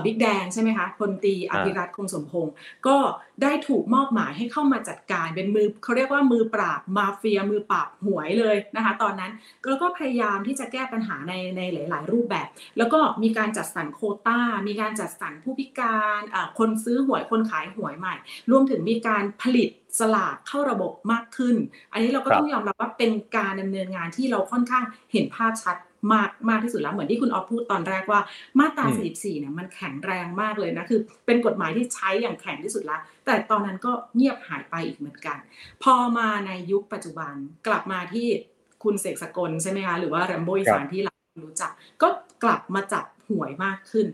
[0.05, 2.55] บิ๊กแดงใช่ไหมคะพลตีอภิรัตคงสมพงศ์
[2.87, 2.97] ก็
[3.42, 9.33] ได้ถูกมอบหมายให้เข้ามาจัดการเป็นมือเขาเรียกว่ามือปราบมาเฟีย มือปราบหวยเลยนะคะ ตอนนั้น
[9.68, 16.21] แล้วก็พยายามที่จะแก้ปัญหาในในหลาย ๆ รูปแบบ แล้วก็มีการจัดสรรโคต้า มีการจัดสรรผู้พิการ
[16.59, 18.14] คนซื้อหวยคนขายหวยใหม่
[18.51, 19.68] รวมถึงมีการผลิต
[19.99, 21.57] สลากเข้าระบบมากขึ้น
[21.92, 25.77] อันนี้เราก็ต้องยอมรับว่าเป็นการดำเนินงานที่เราค่อนข้างเห็นภาพชัด
[26.12, 28.21] มากมากที่สุดแล้วเหมือนที่คุณออฟพูดตอนแรกว่า
[28.59, 35.38] มาตรา 44 เนี่ยมันแข็งแรงมากเลยนะคือ เป็นกฎหมายที่ใช้อย่างแข็งที่สุดแล้ว แต่ตอนนั้นก็เงียบหายไปอีกเหมือนกัน
[35.83, 37.35] พอมาในยุคปัจจุบัน
[37.67, 38.29] กลับมาที่
[38.83, 41.12] คุณเสกสกลใช่ไหมคะหรือว่าแรมโบอีสานที่เรา
[41.45, 41.71] รู้จัก
[42.03, 42.09] ก็
[42.45, 44.07] กลับมาจับหวยมากขึ้น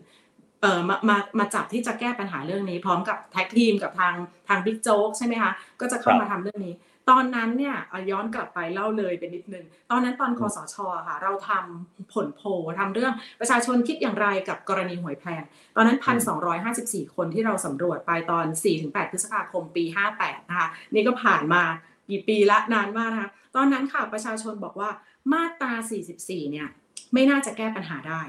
[0.62, 4.14] เออมามามาจับที่จะแก้ปัญหาเรื่องนี้ พร้อมกับแท็กทีมกับทาง
[4.48, 6.74] ทางบิ๊กโจ๊กใช่ไหมคะก็จะเข้ามาทำเรื่องนี้
[7.10, 7.76] ตอนนั้นเนี่ย
[8.10, 12.40] ย้อนกลับไปเล่าเลยเป็นนิดนึง ตอนนั้นตอนคอสชค่ะ เราทำผลโพ
[12.78, 15.42] ทำเรื่องประชาชนคิดอย่างไรกับกรณีหวยแพง
[15.76, 21.62] ตอนนั้นพันสองร้อยห้าสิบสี่คนที่เราสำรวจไปตอนสี่ถึงแปดพฤษภาคมปีห้าแปดนะคะนี่ก็ผ่านมา
[22.10, 24.90] กี่ปีละนานมากนะคะตอนนั้นค่ะประชาชนบอกว่า
[25.32, 26.68] มาตราสี่สิบสี่เนี่ย
[27.12, 28.22] ไม่น่าจะแก้ปัญหาได้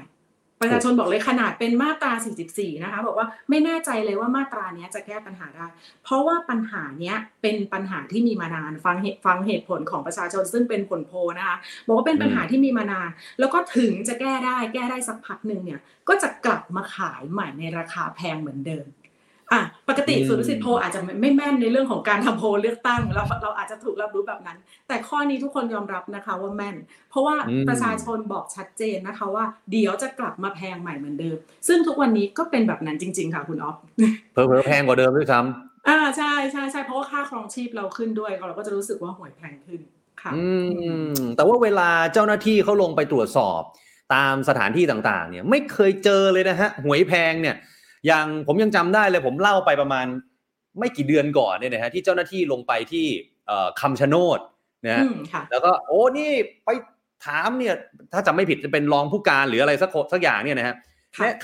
[0.60, 2.12] ประชาชนบอกเลยขนาดเป็นมาตรา
[2.48, 5.66] 44 นะคะ บอกว่าไม่แน่ใจเลยว่ามาตราเนี้ยจะแก้ปัญหาได้
[6.04, 18.86] เพราะว่าปัญหาเนี้ยเป็นปัญหาที่มีมานานฟังเหตุฟังเหตุผลของประชาชนซึ่งเป็นผลโพนะคะ บอกว่าเป็นปัญหาที่มีมานาน แล้วก็ถึงจะแก้ได้แก้ได้สักพักหนึ่งเนี่ยก็จะกลับมาขายใหม่ในราคาแพงเหมือนเดิม
[19.52, 24.58] อะปกติสุนทรสิทธิ์โพอาจจะไม่แม่นในเรื่องของการทำโพเลือกตั้งเราเราอาจจะถูกรับรู้แบบนั้น
[24.88, 26.76] แต่ข้อนี้ทุกคนยอมรับนะคะว่าแม่น
[27.10, 27.34] เพราะว่า
[27.68, 31.36] ประชาชนบอกชัดเจนนะคะว่าเดี๋ยวจะกลับมาแพงใหม่เหมือนเดิม
[31.68, 33.76] ซึ่งทุกวันนี้ก็เป็นแบบนั้นจริง ๆ ค่ะคุณอ๊อฟ
[34.32, 39.80] เพอเพอแพงกว่าเดิมด้วยซ้ำอ่าใช่ใช่ใช่เพราะว่าค่าครองชีพเราขึ้นด้วยเราก็จะรู้สึกว่าหวยแพงขึ้น
[40.22, 40.46] ค่ะอื
[41.10, 43.62] มแต่ว่าเวลาเจ้าหน้าที่เขาลงไปตรวจสอบ
[44.14, 47.56] ตามสถานที่ต่างๆ เนี่ยไม่เคยเจอเลยนะฮะหวยแพงเนี่ย
[48.06, 50.06] อย่างผมยังจำได้เลยผมเล่าไปประมาณ
[50.78, 53.06] ไม่กี่เดือนก่อนเนี่ยนะฮะที่เจ้าหน้าที่ลงไปที่
[53.80, 54.38] คำชะโนด
[54.86, 55.04] นะฮะ
[55.50, 56.30] แล้วก็โอ้นี่
[56.64, 56.68] ไป
[57.26, 57.74] ถามเนี่ย
[58.12, 60.74] ถ้าจำไม่ผิดจะเป็นรองผู้การหรืออะไรสักสักอย่างเนี่ยนะฮะ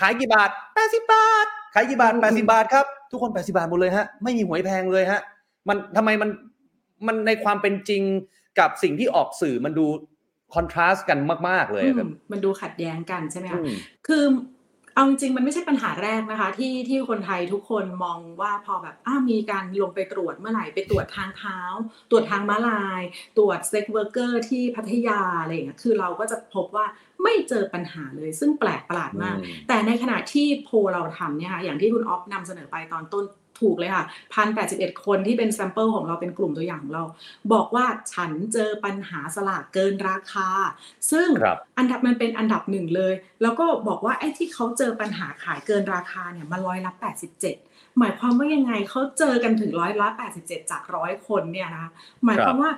[0.01, 5.21] ขายกี่บาทแปดสิบบาท ขายกี่บาทแปดสิบาทครับ ทุกคนแปดสิบาทหมดเลยฮะ ไม่มีหวยแพงเลยฮะ
[5.69, 6.31] มันทำไมมัน
[7.07, 8.03] มันในความเป็นจริง
[8.59, 9.87] กับสิ่งที่ออกสื่อมันดู
[10.55, 11.85] คอนทราสต์กันมาก ๆ เลย
[12.33, 13.61] มันดูขัดแย้งกันใช่ไหมคะ
[14.07, 14.25] คือ
[14.97, 21.59] เอาจริงมันไม่ใช่ปัญหาแรกนะคะ ที่ที่คนไทยทุกคนมองว่าพอแบบอ้ามีการลงไปตรวจเมื่อไหร่ไปตรวจทางเท้า
[22.11, 23.03] ตรวจทางม้าลาย
[23.39, 26.87] ตรวจ sex worker ที่พัทยาอะไรอย่างเงี้ยคือเราก็จะพบว่า
[27.23, 29.37] ไม่เจอปัญหาเลย ซึ่งแปลกประหลาดมาก
[29.69, 33.25] แต่ในขณะที่โพลเราทำเนี่ยค่ะอย่างที่คุณออฟนำเสนอไปตอนต้น
[33.61, 37.05] ถูกเลยค่ะพันแปดสิบเอ็ดคนที่เป็น sample ของเราเป็นกลุ่มตัวอย่างของเรา
[37.53, 40.49] บอกว่าฉันเจอปัญหาสลากเกินราคา
[41.11, 41.29] ซึ่ง
[41.79, 47.57] อันดับมันเป็นอันดับหนึ่งเลย แล้วก็บอกว่าไอ้ที่เขาเจอปัญหาขายเกินราคาเนี่ยมันร้อยละแปดสิบเจ็ด
[47.99, 51.87] หมายความว่ายังไงเขาเจอกันถึงร้อยละแปดสิบเจ็ดจากร้อยคนเนี่ยนะ
[52.25, 52.71] หมายความว่า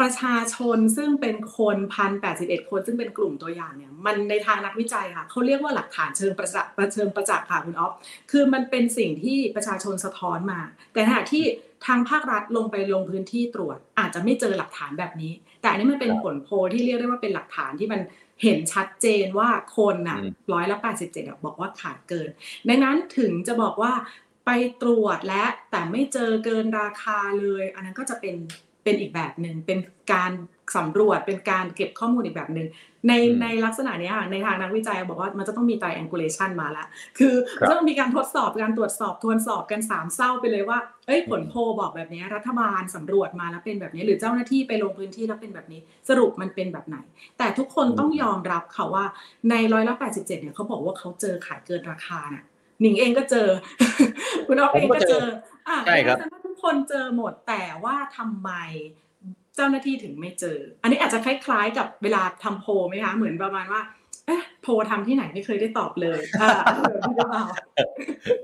[0.00, 7.92] ประชาชนซึ่งเป็นคนพันแปดสิบเอ็ดคนซึ่งเป็นกลุ่มตัวอย่างเนี่ยมันในทางนักวิจัยค่ะเขาเรียกว่าหลักฐานเชิงประจักษ์เชิงประจักษ์ค่ะคุณอ๊อฟ
[8.30, 10.60] คือมันเป็นสิ่งที่ประชาชนสะท้อนมา
[10.92, 11.44] แต่ขณะที่
[11.86, 18.00] ทางภาครัฐลงไปลงพื้นที่ตรวจ อาจจะไม่เจอหลักฐานแบบนี้ แต่อันนี้มันเป็นผลโพที่เรียกได้ว่าเป็นหลักฐานที่มัน
[18.42, 20.18] เห็นชัดเจนว่าคนน่ะ
[20.52, 22.28] ร้อยละแปดสิบเจ็ดบอกว่าขาดเกิน
[22.68, 23.92] ดังนั้นถึงจะบอกว่า
[24.46, 24.50] ไป
[24.82, 28.34] ตรวจและแต่ไม่เจอเกินราคาเลย อันนั้นก็จะเป็น
[28.84, 29.78] เป็นอีกแบบหนึ่งเป็น
[30.12, 30.32] การ
[30.76, 32.68] สำรวจเป็นการเก็บข้อมูลอีกแบบหนึ่ง
[33.08, 36.86] ในในลักษณะนี้ค่ะในทางนักวิจัยบอกว่ามันจะต้องมีไตแองกูเลชันมาแล้ว
[37.18, 37.34] คือ
[37.68, 46.98] จะต้องมีการทดสอบการตรวจสอบทวนสอบกันสามเศร้าไปเลยว่าเอ้ยผลโพบอกแบบนี้รัฐบาลสำรวจมาแล้วเป็นแบบนี้ หรือเจ้าหน้าที่ไปลงพื้นที่แล้วเป็นแบบนี้ สรุปมันเป็นแบบไหน
[47.38, 49.04] แต่ทุกคนต้องยอมรับค่ะว่า
[49.50, 52.44] ในร้อยละแปดสิบเจ็ดเนี่ยเขาบอกว่าเขาเจอขายเกินราคาน่ะ
[52.80, 53.48] หนิงเองก็เจอ
[54.46, 55.24] คุณอ๊อฟเองก็เจอ
[55.68, 58.50] อ่าใช่ครับทุก คนเจอหมดแต่ว่าทำไม
[59.56, 63.82] เจ้าหน้าที่ถึงไม่เจอ อันนี้อาจจะคล้ายๆ กับเวลาทำโพไหมคะ เหมือนประมาณว่า
[64.26, 66.48] เอ๊ะโพทำที่ไหนไม่เคยได้ตอบเลยอ่า
[67.06, 67.44] พี่เปล่า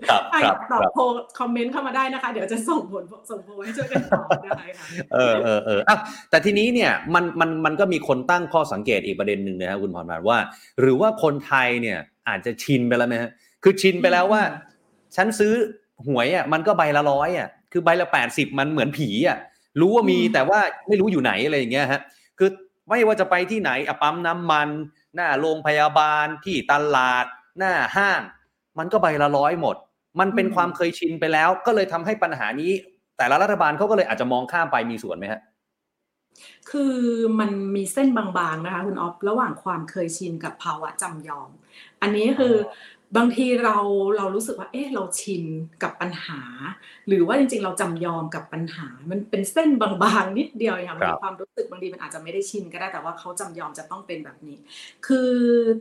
[0.09, 0.99] ครับครับตอบโพ
[1.39, 5.81] คอมเมนต์เข้ามาได้นะคะ เดี๋ยวจะส่งผลส่งโพให้ช่วยกันตอบได้ค่ะเออเออเออ
[6.31, 10.39] แต่ทีนี้เนี่ยมันมันมันก็มีคนตั้งข้อสังเกตอีกประเด็นหนึ่งนะครับคุณพรมานว่า
[10.81, 11.99] หรือว่าคนไทยเนี่ย
[12.29, 13.31] อาจจะชินไปแล้วไหมฮะ
[13.63, 14.43] คือชินไปแล้วว่า
[15.17, 15.53] ฉันซื้อ
[16.07, 19.39] หวยอะมันก็ใบละร้อยอะ คือใบละแปดสิบมันเหมือนผีอะ
[19.81, 20.59] รู้ว่ามีแต่ว่า
[20.89, 22.01] ไม่รู้อยู่ไหนอะไรอย่างเงี้ยฮะ
[22.39, 22.51] คือ
[22.89, 24.69] ไม่ว่าจะไปที่ไหนอปั๊มน้ำมัน
[25.15, 27.27] หน้าโรงพยาบาลที่ตลาด
[27.59, 28.21] หน้าห้าง
[28.79, 29.77] มันก็ใบละร้อยหมด
[30.21, 32.73] มันเป็นอืมความเคยชินไปแล้ว ก็เลยทำให้ปัญหานี้
[33.17, 35.41] แต่ละรัฐบาลเขาก็เลยอาจจะมองข้ามไปมีส่วนไหมฮะ
[36.71, 36.97] คือ
[37.41, 41.51] มันมีเส้นบางๆนะคะคุณออฟระหว่างความเคยชินกับภาวะจำยอม
[42.03, 43.77] อันนี้คืออ บางทีเรา
[44.17, 45.45] เรารู้สึกว่า เอ๊ะเราชิน
[45.83, 46.41] กับปัญหา
[47.09, 54.59] หรือว่าจริง ๆ เราจำยอมกับปัญหา มันเป็นเส้นบางๆนิดเดียวอย่างครัมีบความรู้สึกบางทีมันอาจจะไม่ได้ชินก็ได้แต่ว่าเขาจำยอมจะต้องเป็นแบบนี้
[55.07, 55.33] คือ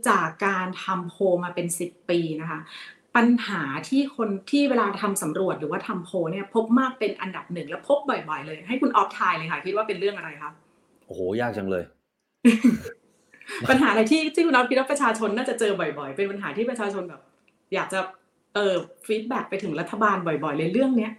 [0.10, 2.60] จากการทำโพลมาเป็นสิบปีนะคะ
[3.16, 10.52] ปัญหาที่คนที่เวลาทำสำรวจหรือว่าทำโพลเนี่ยพบมากเป็นอันดับหนึ่งและพบบ่อย ๆ เลย ให้คุณออฟทายเลยค่ะ คิดว่าเป็นเรื่องอะไรคะ
[11.06, 11.84] โอ้โหยากจังเลย
[13.70, 17.22] ปัญหาอะไรที่ที่คุณน้องคิดว่าประชาชนน่าจะเจอบ่อยๆ เป็นปัญหาที่ประชาชนแบบ
[17.74, 18.00] อยากจะ
[18.56, 18.76] เออ
[19.08, 21.12] ฟีดแบ็กไปถึงรัฐบาลบ่อยๆเลยเรื่องเนี้ย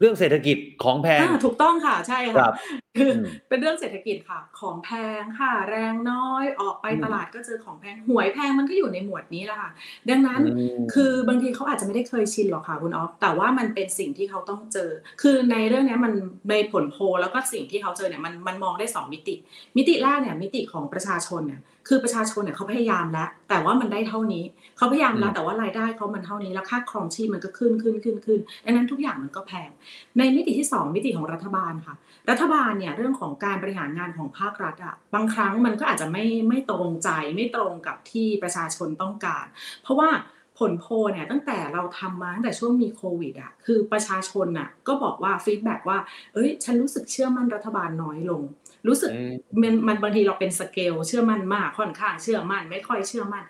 [0.00, 2.54] เรื่องเศรษฐกิจของแพงอ่าถูกต้องค่ะใช่ครัค่ะบ
[2.98, 4.90] คืออมเป็นเรื่องเศรษฐกิจค่ะ ของแพ
[5.20, 9.70] งค่ะแรงน้อยออกไปอืมตลาดก็เจอของแพงหวยแพงมันก็อยู่ในหมวดนี้แหละค่ะ
[10.10, 10.40] ดังนั้น
[10.78, 14.90] มคือบางทีเขาอาจจะไม่ได้เคยชินหรอกค่ะคุณออฟแต่ว่ามันเป็นสิ่งที่เขาต้องเจอ
[15.22, 16.12] คือในเรื่องเนี้ยมัน
[16.50, 19.34] ในผลโพลแล้วก็สิ่งที่เขาเจอเนี่ยมันมันมองได้สองมิติ
[19.76, 24.44] มิติแรกเนี่ยมิติของประชาชนเนี่ยคือประชาชนเนี่ยเขาพยายามแล้ว แต่ว่ามันได้เท่านี้
[24.76, 29.70] เขาพยายามแล้วอืมแต่ว่ารายได้เขามันเท่านี้แล้วค่าครองชีพมันก็ขึ้นขึ้นขึ้นขึ้นดังนั้นทุกอย่างมันก็แพง
[30.18, 31.94] ในมิติที่สองมิติของรัฐบาลค่ะ
[32.30, 39.46] รัฐบาลเนี่ยเรื่องของการบริหารงานของภาครัฐอะบางครั้งมันก็อาจจะไม่ไม่ตรงใจไม่ตรงกับที่ประชาชนต้องการ
[39.82, 40.10] เพราะว่า
[40.58, 45.98] ผลโพลเนี่ยตั้งแต่เราทำมาตั้งแต่ช่วงมีโควิดอะคือประชาชนอะก็บอกว่า feedback ว่า
[46.34, 48.42] เอ้ย ฉันรู้สึกเชื่อมั่นรัฐบาลน้อยลง
[48.86, 49.32] รู้สึกอืม
[49.62, 53.44] มันมันบางทีเราเป็นสเกลเชื่อมั่นมากค่อนข้างเชื่อมั่น ไม่ค่อยเชื่อมั่น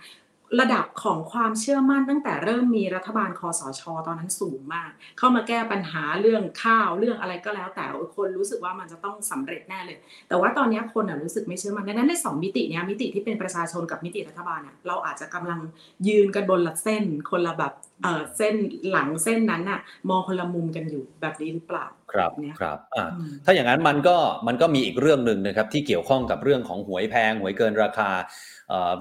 [0.61, 3.83] ระดับของความเชื่อมั่นตั้งแต่เริ่มมีรัฐบาลคสช.
[4.07, 7.84] ตอนนั้นสูงมาก เข้ามาแก้ปัญหาเรื่องข้าวเรื่องอะไรก็แล้ว แต่
[8.16, 15.61] คนรู้สึกว่ามันจะต้องสำเร็จแน่เลย แต่ว่าตอนนี้คนอะรู้สึกไม่เชื่อมั่นดังนั้นในสองมิติเนี้ยมิติที่เป็นประชาชนกับมิติรัฐบาลเนี่ยเราอาจจะกำลัง
[16.09, 17.72] ยืนกันบนละเส้น คนละแบบ
[18.03, 18.55] เออเส้น
[18.90, 19.80] หลังเส้นนั้นน่ะ
[20.11, 24.16] มองคนละมุมกันอยู่แบบนี้หรือเปล่าครับเนี่ยครับอ่าอืมถ้าอย่างนั้นมันก็
[24.47, 28.54] มันก็มีอีกเรื่องหนึ่งนะครับที่เกี่ยวข้องกับเรื่องของหวยแพงหวยเกินราคาเอ่อ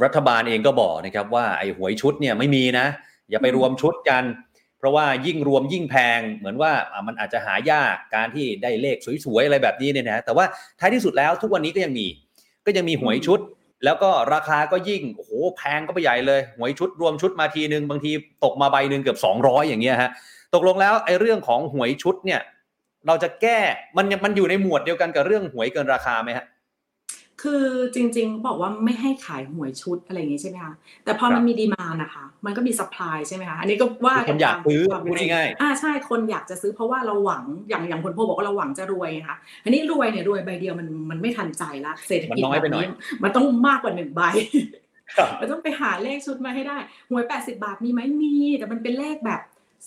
[0.03, 2.88] รัฐบาลเองก็บอกนะครับว่าไอ้หวยชุดเนี่ยไม่มีนะ
[3.30, 4.24] อย่าไปรวมชุดกัน
[4.80, 10.45] เพราะว่ายิ่งรวมยิ่งแพงเหมือนว่าอะมันอาจจะหายากการที่ได้เลขสวยๆอะไรแบบนี้เนี่ยนะแต่ว่า
[10.80, 12.07] ท้ายที่สุดแล้วทุกวันนี้ก็ยังมี
[12.66, 13.39] ก็ยังมีหวยชุด
[13.86, 18.11] แล้วก็ราคาก็ยิ่งโอ้โหแพงก็ไปใหญ่เลย หวยชุดรวมชุดมาทีนึงบางที
[18.43, 20.09] ตกมาใบหนึ่งเกือบ 200 อย่างเงี้ยฮะ
[20.53, 22.41] ตกลงแล้วไอ้เรื่องของหวยชุดเนี่ย
[23.07, 23.59] เราจะแก้
[23.97, 26.45] มันยังมันอยู่ในหมวดเดียวกันกับเรื่องหวยเกินราคาไหมฮะ
[27.43, 27.65] คือ
[27.95, 30.73] จริงๆบอกว่าไม่ให้ขายหวยชุดอะไรอย่างงี้ใช่ไหมคะ
[31.03, 42.89] แต่พอครับมันมีดีมานะคะ มันก็มีสปายใช่ไหมคะอันนี้ก็ว่าคนอยากซื้อตมควมพูดเป็นจริง่ายอ่าใช่คนอยากจะซื้อเพราะว่าเราหวังอย่างอย่างคนโพบอกว่าเราหวังจะรวยไงคะอันนี้รวยเนี่ยรวยใบเดียวมันมันไม่ทันใจละเศรษฐกิจมันน้อยไปแบบหน่อยนี้
[43.23, 44.21] มันต้องมากกว่าหนึ่งใบ
[45.17, 46.77] ครับมันต้องไปหาเลขชุดมาให้ได้
[47.09, 49.41] หวย80 บาทมีไหมมี แต่มันเป็นเลขแบบ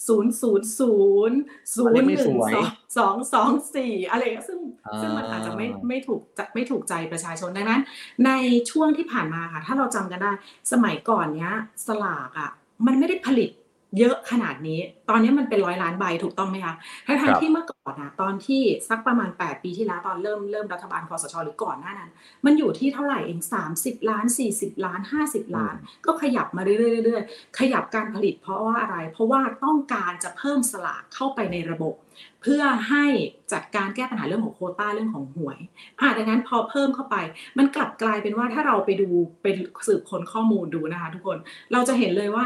[0.07, 0.95] ศูนย์ศูนย์ศู
[1.31, 1.39] นย์
[1.75, 2.67] ศูนย์หนึ่งสอง
[2.99, 4.61] สองสองสี่อะไรอย่างเงี้ยซึ่ง
[5.01, 7.81] ซึ่งมันอาจจะไม่ไม่ถูกจะไม่ถูกใจประชาชนดังนั้น
[8.27, 8.31] ใน
[8.71, 10.33] ช่วงที่ผ่านมาค่ะ ถ้าเราจำกันได้
[10.73, 11.55] สมัยก่อนเนี้ย
[11.87, 12.51] สลากอะ
[12.87, 13.51] มันไม่ได้ผลิต
[13.99, 14.81] เยอะขนาดนี้
[15.11, 16.75] ตอนนี้มันเป็นร้อยล้านใบถูกต้องไหมคะ
[17.07, 22.11] ทั้งครัทบที่เมื่อก่อนนะตอนที่สักประมาณ 8 ปีที่แล้วตอนเริ่มเริ่มรัฐบาลคอสชหรือก่อนหน้านั้น
[22.45, 23.41] มันอยู่ที่เท่าไหร่เอง
[23.75, 25.75] 30 ล้าน 40 ล้าน 50 ล้าน
[26.07, 31.95] ก็ขยับมาเรื่อยๆเรื่อยๆขยับการผลิตเพราะว่าอะไร เพราะว่าต้องการจะเพิ่มสลากเข้าไปในระบบ
[32.43, 33.05] เพื่อให้
[33.53, 35.59] จัดการแก้ปัญหาเรื่องของโควต้าเรื่องของหวย
[36.01, 37.17] อ่าดังนั้นพอเพิ่มเข้าไป
[37.59, 39.09] มันกลับกลายเป็นว่าถ้าเราไปดู
[39.43, 41.39] เป็นสืบค้นข้อมูลดูนะคะ ทุกคน
[41.73, 42.45] เราจะเห็นเลยว่า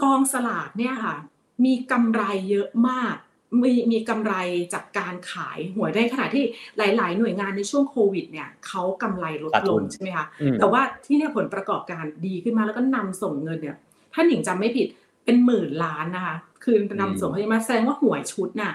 [0.00, 1.16] กองสลากเนี่ยค่ะ
[1.64, 3.16] มีกำไรเยอะมาก
[3.62, 4.34] มีมีกำไร
[4.72, 6.44] จากการขายหวยได้ขณะที่
[6.78, 13.76] หลาย ๆ หน่วยงานในช่วงโควิดเนี่ยเขากำไรลดขาดลทุงนใช่ไหมคะอืมแต่ว่าที่เนี่ยผลประกอบการดีขึ้นมาแล้วก็นำส่งเงินเนี่ย
[14.14, 14.88] ถ้าหนิงจำไม่ผิด
[15.24, 18.74] เป็นหมื่นล้านนะคะ คือนำส่งเข้ามาแสดงว่าหวยชุดน่ะ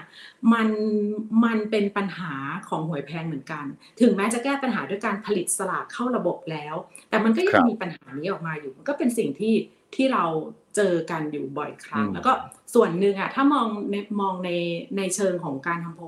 [0.52, 0.68] มัน
[1.44, 2.34] มันเป็นปัญหา
[2.68, 3.64] ของหวยแพงเหมือนกัน
[4.00, 6.74] ถึงแม้จะแก้ปัญหาด้วยการผลิตสลากเข้าระบบแล้ว
[7.08, 9.54] แต่มันก็ยัครังบมีปัญหานี้ออกมาอยู่ มันก็เป็นสิ่งที่
[9.94, 10.24] ที่เรา
[10.76, 12.32] เจอกันอยู่บ่อยครั้งอืมแล้วก็
[12.74, 14.50] ส่วนหนึ่งอะถ้ามองในมองใน
[14.96, 16.04] ในเชิงของการทำโพล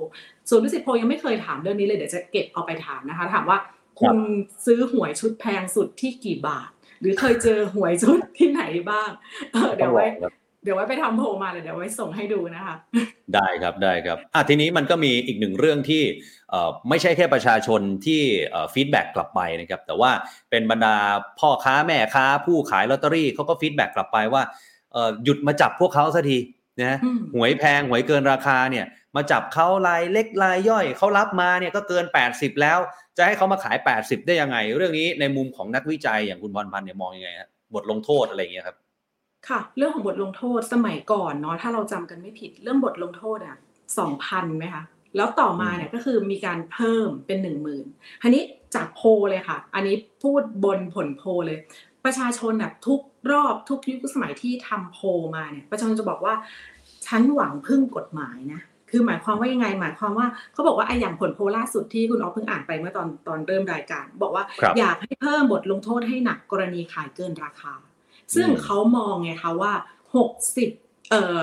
[0.49, 3.59] ส่วนวิสิตโพลยังไม่เคยถามเรื่องนี้เลยเดี๋ยวจะเก็บเอาไปถามนะคะ ถามว่า
[4.01, 4.17] คุณ
[4.67, 6.69] ซื้อหวยชุดแพงสุดที่กี่บาท
[7.01, 9.11] หรือเคยเจอหวยชุดที่ไหนบ้าง
[9.53, 10.07] เออเดี๋ยวไว้
[10.67, 12.77] ต้องลองครับเดี๋ยวไว้ไปทำโพลมาเลยเดี๋ยวไว้ส่งให้ดูนะคะ
[13.35, 16.03] ได้ครับได้ครับอะทีนี้มันก็มีอีกหนึ่งเรื่องที่
[16.51, 18.23] เอ่อไม่ใช่แค่ประชาชนที่
[18.75, 20.11] feedback กลับไปนะครับ แต่ว่า
[20.51, 20.97] เป็นบรรดา
[21.41, 24.43] พ่อค้าแม่ค้า ผู้ขายลอตเตอรี่เขาก็ feedback กลับไปว่า
[24.93, 26.39] เอ่อหยุดมาจับพวกเขาสักที
[26.83, 28.87] นะอืมหวยแพงหวยเกินราคาเนี่ย
[29.17, 32.05] มาจับเขารายเล็กรายย่อยเขารับมาเนี่ยก็เกิน
[32.35, 32.79] 80 แล้ว
[33.17, 38.77] จะให้เขามาขาย 80 ได้ยังไง เรื่องนี้ในมุมของนักวิจัยอย่างคุณพรพันธ์เนี่ยมองยังไงฮะบทลงโทษอะไรอย่างเงี้ยครับ
[39.49, 43.57] ค่ะ เรื่องของบทลงโทษสมัยก่อนเนาะถ้าเราจำกันไม่ผิดเรื่องบทลงโทษอะ
[43.99, 44.85] สองพันไหมคะ
[45.17, 47.87] แล้วต่อมาเนี่ยก็คือมีการเพิ่มเป็นหนึ่งหมื่น
[48.23, 48.43] ทีนี้
[48.75, 51.59] จากโพลเลยค่ะ อันนี้พูดบนผลโพลเลย
[52.05, 53.01] ประชาชนแบบทุก
[53.33, 56.35] รอบทุกยุคสมัยที่ทำโพลมาเนี่ย ประชาชนจะบอกว่า
[57.07, 67.75] ฉันหวังพึ่งกฎหมายนะ คือหมายความว่ายังไง หมายความว่าเขาบอกว่าไอ้อย่างผลโพลล่าสุดที่คุณออฟเพิ่งอ่านไปเมื่อตอนตอนเริ่มรายการ บอกว่าครับ อยากให้เพิ่มบทลงโทษให้หนักกรณีขายเกินราคา
[68.35, 69.73] ซึ่งอืมเขามองไงคะว่า
[70.17, 70.71] หกสิบ
[71.11, 71.41] เอ่อ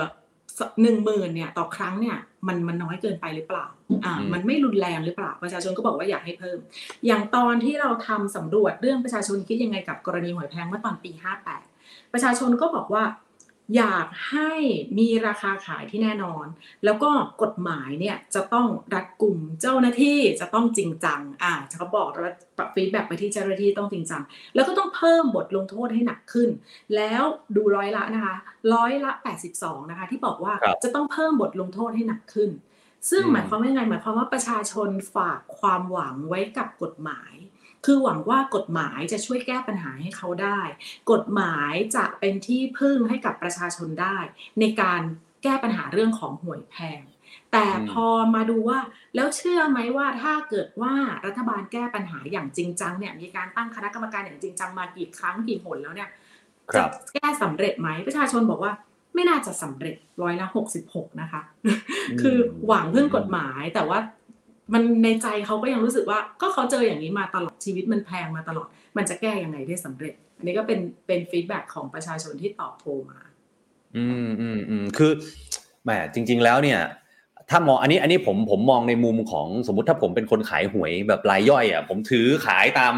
[0.82, 2.16] หนึ่งหมื่นเนี่ยต่อครั้งเนี่ย
[2.46, 3.66] มันมันน้อยเกินไปหรือเปล่า
[4.04, 6.58] อ่าอืมมันไม่รุนแรงหรือเปล่า ประชาชนก็บอกว่าอยากให้เพิ่ม
[7.06, 11.10] อย่างตอนที่เราทำสำรวจเรื่องประชาชนคิดยังไงกับกรณีหวยแพงเมื่อตอนปี
[11.62, 13.02] 58 ประชาชนก็บอกว่า
[13.76, 14.52] อยากให้
[14.98, 16.46] มีราคาขายที่แน่นอน
[16.84, 17.10] แล้วก็
[17.42, 22.34] กฎหมายเนี่ยจะต้องรัดกลุ่มเจ้าหน้าที่จะต้องจริงจัง อ่าเขาบอกแล้ว
[22.74, 24.22] ฟีดแบ็กไปที่เจ้าหน้าที่ต้องจริงจัง
[24.54, 26.48] แล้วก็ต้องเพิ่มบทลงโทษให้หนักขึ้น
[26.96, 27.22] แล้ว
[27.56, 28.36] ดูร้อยละนะคะ
[28.74, 29.12] ร้อยละ
[29.52, 32.50] 82 นะคะ ที่บอกว่าครับจะต้องเพิ่มบทลงโทษให้หนักขึ้น
[33.10, 37.32] ซึ่งอืมหมายความว่ายังไงหมายความว่าประชาชนฝากความหวังไว้กับกฎหมาย
[37.84, 40.60] คือหวังว่ากฎหมายจะช่วยแก้ปัญหาให้เขาได้
[41.12, 44.18] กฎหมายจะเป็นที่พึ่งให้กับประชาชนได้
[44.60, 45.02] ในการ
[45.42, 47.02] แก้ปัญหาเรื่องของหวยแพง
[47.52, 48.78] แต่อืมพอมาดูว่า
[49.14, 50.94] แล้วเชื่อไหมว่าถ้าเกิดว่า
[51.26, 56.08] รัฐบาลแก้ปัญหาอย่างจริงจังเนี่ยมีการตั้งคณะกรรมการอย่างจริงจังมากี่ครั้งกี่หนแล้วเนี่ย
[56.72, 58.72] ครัจะบแก้สำเร็จไหมประชาชนบอกว่า
[59.14, 61.42] ไม่น่าจะสำเร็จร้อยละหกสิบหกนะคะ
[62.20, 63.98] คือหวังพึ่งกฎหมายแต่ว่า
[64.72, 73.20] มันในใจเขาก็ยังรู้สึกว่า ก็เขาเจออย่างนี้มาตลอดชีวิตมันแพงมาตลอด มันจะแก้ยังไงได้สำเร็จ อันนี้ก็เป็นเป็นฟีดแบ็ของประชาชนที่ตอบโพลมา
[73.96, 75.12] อืมอืมอืมคือ
[75.84, 76.80] แหมจริง ๆ แล้วเนี่ย
[77.50, 82.94] ถ้ามองอันนี้อันนี้ผมผมมองในมุมของสมมติถ้าผมเป็นคนขายหวยแบบรายย่อยอะผมถือขายตาม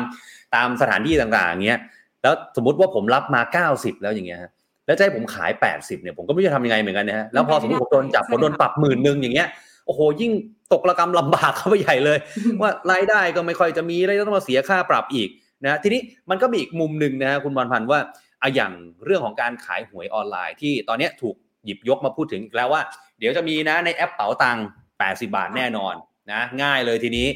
[0.55, 1.81] ตามสถานที่ต่างๆอย่างเงี้ย
[2.23, 4.51] แล้วสมมติว่าผมรับมา 90 แล้วอย่างเงี้ยฮะ
[4.87, 9.49] แล้วจะให้ผมขาย 80เนี่ยผมก็ไม่รู้จะทำยังไงเหมือนกันนะฮะแล้วพอสมมติผมโดนจับผมโดนปรับหมื่นหนึ่งอย่างเงี้ย
[9.87, 10.33] โอ้โหยิ่ง
[10.73, 12.19] ตกระกรรมลำบากเข้าไปใหญ่เลย
[12.61, 15.29] ว่ารายได้ก็ไม่ค่อยจะมีแล้วต้องมาเสียค่าปรับอีก
[15.65, 16.01] นะทีนี้
[16.31, 18.01] มันก็มีอีกมุมหนึ่งนะฮะคุณบอลพันธ์ว่า
[18.43, 18.73] อะอย่าง
[19.05, 22.83] เรื่องของการขายหวยออนไลน์ที่ตอนเนี้ยถูกหยิบยกมาพูดถึงอีกแล้วว่า
[23.19, 24.67] เดี๋ยวจะมีนะในแอปเป๋าตังค์
[24.99, 25.95] 80 บาทแน่นอน
[26.33, 27.29] นะง่ายเลยทีนี้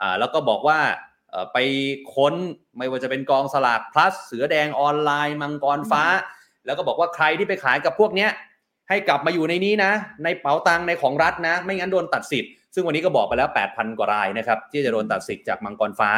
[0.00, 0.78] อ่าแล้วก็บอกว่า
[1.30, 1.58] เอ่อไป
[2.14, 2.34] ค้น
[2.78, 6.04] ไม่ว่าจะเป็นกองสลาก plus เสือแดงออนไลน์มังกรฟ้า
[6.66, 8.30] แล้วก็บอกว่าใครที่ไปขายกับพวกเนี้ย
[8.88, 9.92] ให้กลับมาอยู่ในนี้นะ
[10.24, 16.10] ในเป๋าตังค์ในของรัฐนะ ไม่งั้นโดนตัดสิทธิ์ ซึ่งวันนี้ก็บอกไปแล้ว 8,000 กว่ารายนะครับที่จะโดนตัดสิทธิ์จากมังกรฟ้า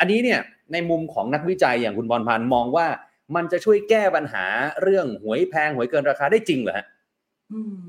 [0.00, 0.40] อันนี้เนี่ย
[0.72, 2.86] ในมุมของนักวิจัยอย่างคุณบอลพันธ์มองว่า
[3.36, 4.44] มันจะช่วยแก้ปัญหา
[4.82, 6.86] เรื่องหวยแพงหวยเกินราคาได้จริงเหรอฮะ
[7.52, 7.82] อืม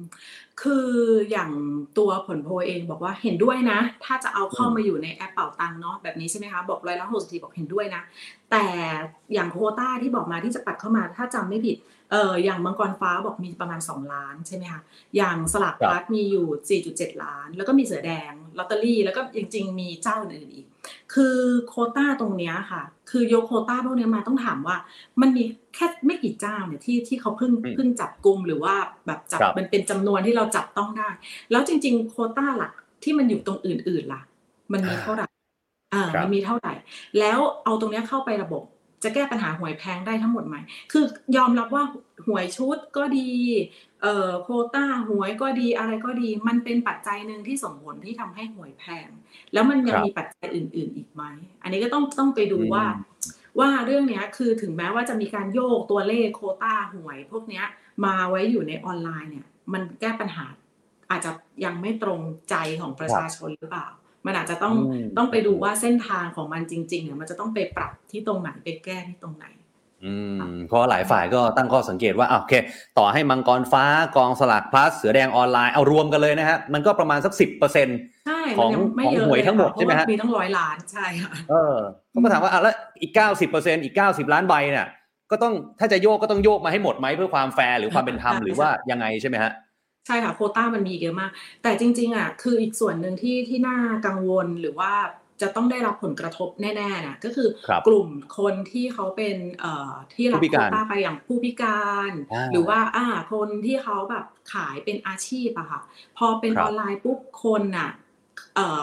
[0.62, 0.88] คือ
[1.32, 1.52] อย่าง
[1.98, 8.02] ตัวผลโพลเองบอกว่าเห็นด้วยนะ ถ้าจะเอาเข้ามาอยู่ในแอปเป่าตังค์เนาะแบบนี้ใช่ไหมคะ บอกร้อยละหกสิบบอกเห็นด้วยนะ
[8.52, 8.66] แต่
[9.34, 11.78] อย่างโคต้าที่บอกมาที่จะปัดเข้ามาถ้าจำไม่ผิด
[12.12, 14.82] เอออย่างมังกรฟ้าบอกมีประมาณ 2 ล้านใช่ไหมคะ
[15.18, 20.68] อย่างสลากครับพลัดมีอยู่ 4.7 ล้าน แล้วก็มีเสือแดงลอตเตอรี่ แล้วก็จริง ๆ มีเจ้าอื่นๆอีก
[21.14, 21.38] คือ
[21.68, 24.78] โควต้าตรงเนี้ยค่ะ คือยกโควต้าพวกเนี้ยมาต้องถามว่า
[25.22, 25.44] มันมี
[25.76, 28.76] แค่ไม่กี่เจ้าเนี่ยที่ที่เขาเพิ่งอืมเพิ่งจับกลุ่มหรือว่า
[29.06, 31.10] แบบจับครับมันเป็นจำนวนที่เราจับต้องได้
[31.52, 32.72] แล้วจริง ๆ โควต้าหลัก
[33.04, 34.22] ที่มันอยู่ตรงอื่น ๆล่ะ
[34.74, 35.28] มันมีเท่าไหร่
[35.94, 36.74] อ่าครับมันมีเท่าไหร่
[37.20, 38.64] แล้วเอาตรงเนี้ยเข้าไประบบ
[39.06, 40.56] จะแก้ปัญหาหวยแพงได้ทั้งหมดไหม
[40.92, 41.06] คือ
[41.38, 41.84] ยอมรับว่า
[42.28, 43.30] หวยชุดก็ดี
[44.02, 49.10] เอ่อโควต้าหวยก็ดีอะไรก็ดี มันเป็นปัจจัยหนึ่งที่ส่งผลที่ทำให้หวยแพง
[49.54, 51.24] แล้วมันยังครับมีปัจจัยอื่น ๆ อีกไหม
[51.64, 52.86] อันนี้ก็ต้องต้องไปดูอืมว่า
[53.60, 57.66] ว่าเรื่องเนี้ยคือถึงแม้ว่าจะมีการโยกตัวเลขโควต้าหวย พวกเนี้ย
[58.06, 60.46] มาไว้อยู่ในออนไลน์เนี่ย มันแก้ปัญหา
[61.12, 61.32] อาจจะ
[61.66, 63.88] ยังไม่ตรงใจของประชาชนหรือเปล่า
[64.26, 69.46] มันอาจจะต้องอืมต้องไปดูว่าเส้นทางของมันจริงๆเนี่ยมันจะต้องไปปรับที่ตรงไหนไปแก้ที่ตรงไหน
[70.06, 70.14] อื
[70.52, 72.54] มเพราะหลายฝ่ายก็ตั้งข้อสังเกตว่าอะโอเค
[72.98, 73.84] ต่อให้มังกรฟ้า
[74.16, 77.98] กองสลากพลัสเสือแดงออนไลน์เอารวมกันเลยนะฮะมันก็ประมาณสักสิบเปอร์เซ็นต์
[78.28, 81.76] ใช่ของมันยังไม่เยอะของหวยเลยทั้งหมดค่ะใช่ไหมฮะเพราะว่ามีตั้งร้อยล้านใช่ค่ะเออ
[82.12, 84.88] เขาก็ถามว่าอะแล้วอีกเก้าสิบเปอร์เซ็นต์อีกเก้าสิบล้านใบเนี่ย
[85.32, 89.52] ก็ต้องถ้าจะโยกก็ต้องโยกมาให้หมดไหมเพื่อความแฟร์หรือความเป็นธรรมใช่หรือว่ายังไงใช่ไหมฮะ
[90.06, 91.32] ใช่ค่ะโควต้ามันมีอีกเยอะมาก
[91.64, 94.94] แต่จริง ๆอะคืออีกส่วนหนึ่งที่ที่น่ากังวลหรือว่า
[95.42, 105.82] จะต้องได้รับผลกระทบแน่ๆนะก็คือครับกลุ่มคนที่เขาเป็นเอ่อที่รับผู้พิโคการวต้าไปอย่างผู้พิการอ่าหรือว่าอ่าคนที่เขาแบบขายเป็นอาชีพอะค่ะ
[106.18, 107.90] พอเป็นครับออนไลน์ปุ๊บคนน่ะ
[108.56, 108.82] เอ่อ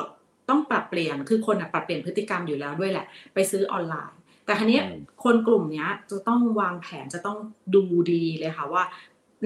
[0.48, 7.38] ต้องปรับเปลี่ยนคือคนน่ะปรับเปลี่ยนพฤติกรรมอยู่แล้วด้วยแหละ ไปซื้อออนไลน์ แต่ทีนี้ยอืมคนกลุ่มเนี้ยจะต้องวางแผนจะต้อง
[7.74, 8.82] ดูดีเลยค่ะว่า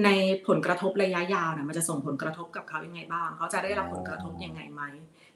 [0.05, 0.09] ใน
[0.47, 4.81] ผลกระทบระยะยาวเนี่ยมันจะส่งผลกระทบกับเขายังไงบ้าง เขาจะได้รับผลกระทบยังไงไหม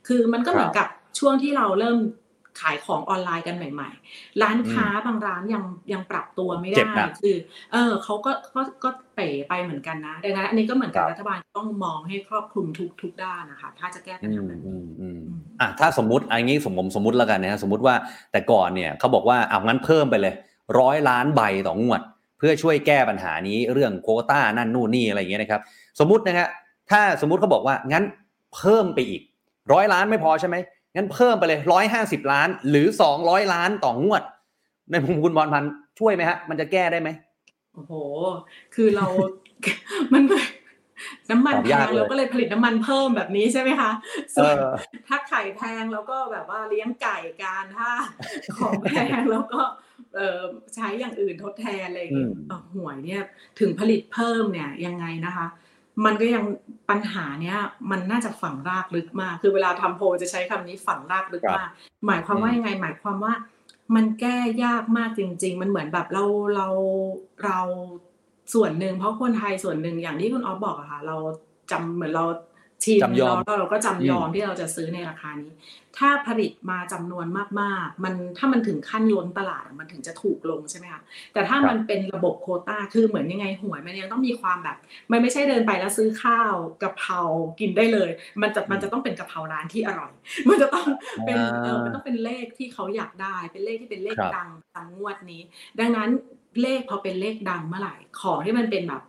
[0.08, 0.88] คือมันก็เหมือนกับ
[1.20, 2.00] ช่วงที่เราเริ่ม
[2.62, 7.36] ขายของออนไลน์กันใหม่ ๆ ร้านค้าบางร้านยังยังปรับตัวไม่เจ็ได้บนะคือ
[7.72, 17.96] เออเขาก็ก็ก็เป๋ไปเหมือนกันนะ ดังนั้นอันนี้ก็เหมือนกับครับรัฐบาลต้องมองให้ครอบคลุมทุกทุกด้านนะคะ ถ้าจะแก้ปัญอืหามแบบอืนี้มอืมอืมอะถ้าสมมติอันนี้สมผมสมมติแล้วกันนะฮะสมมติว่า
[18.32, 20.34] แต่ก่อนเนี่ยเขาบอกว่าเอางั้นเพิ่มไปเลย
[20.80, 22.02] ร้อยล้านใบต่องวด
[22.42, 25.62] เพื่อช่วยแก้ปัญหานี้เรื่องโควต้านั่นนู่นนี่อะไรอย่างเงี้ยนะครับ
[26.00, 26.48] สมมตินะฮะ
[26.92, 28.04] ถ้าสมมติเขาบอกว่างั้น
[28.56, 29.22] เพิ่มไปอีก
[29.74, 30.56] ร้อยล้านไม่พอใช่ไหม
[30.96, 34.24] งั้นเพิ่มไปเลยร้อยห้าสิบล้าน หรือสองร้อยล้านต่องวด
[34.92, 37.10] ในมุมคุณบอลพันธ์ช่วยไหมฮะ มันจะแก้ได้ไหม
[37.74, 37.94] โอ้โห
[38.76, 39.08] คือเรา
[40.14, 40.48] มันเหมือน
[41.32, 44.66] น้ำมันตอบแพยากงเลยเราก็เลยผลิตน้ำมันเพิ่มแบบนี้ใช่ไหมคะเอส่วนอ
[45.08, 47.92] ถ้าไข่แพงเราก็แบบว่าเลี้ยงไก่การถ้า
[48.56, 49.91] ของแพงแล้วก็เอ่อ
[50.76, 53.24] ใช้อย่างอื่นทดแทนอะไรอย่างเงี้ยอืมเอ่อหวยเนี่ย
[53.60, 55.48] ถึงผลิตเพิ่มเนี่ยยังไงนะคะ
[56.06, 56.44] มันก็ยัง
[56.90, 57.58] ปัญหาเนี้ย
[57.92, 61.70] มันน่าจะฝังรากลึกมาก คือเวลาทำโพลจะใช้คำนี้ฝังรากลึกมาก
[62.06, 63.34] หมายความว่าอืมยังไง หมายความว่า
[63.96, 66.24] มันแก้ยากมากจริง ๆ มันเหมือนแบบเรา
[66.56, 66.68] เรา
[67.44, 67.60] เรา
[68.54, 71.16] ส่วนหนึ่งเพราะคนไทยส่วนหนึ่งอย่างที่คุณออฟบอกอะค่ะ เรา
[71.72, 72.26] จำเหมือนเรา
[72.84, 75.52] ชินจำยอมแล้วเราก็จำยอมอืมที่เราจะซื้อในราคานี้
[75.98, 77.26] ถ้าผลิตมาจำนวน
[77.62, 81.02] มากๆ มันถ้ามันถึงขั้นล้นตลาดอะมันถึงจะถูกลงใช่ไหมคะ
[81.34, 84.78] แต่ถ้ามันเป็นระบบโควต้าคือเหมือนยังไงหวยมันยังต้องมีความแบบ
[85.12, 87.20] มันไม่ใช่เดินไปแล้วซื้อข้าวกะเพรา
[87.60, 88.10] กินได้เลย
[88.42, 90.12] มันจะมันจะต้องเป็นกะเพราร้านที่อร่อย
[90.50, 90.88] มันจะต้อง
[91.26, 95.42] เป็นเออมันต้องเป็นเลขที่เขาอยากได้ เป็นเลขที่เป็นเลขครับดังตามงวดนี้
[95.80, 96.10] ดังนั้น
[96.62, 99.02] เลขพอเป็นเลขดังเมื่อไหร่ของที่มันเป็นแบบ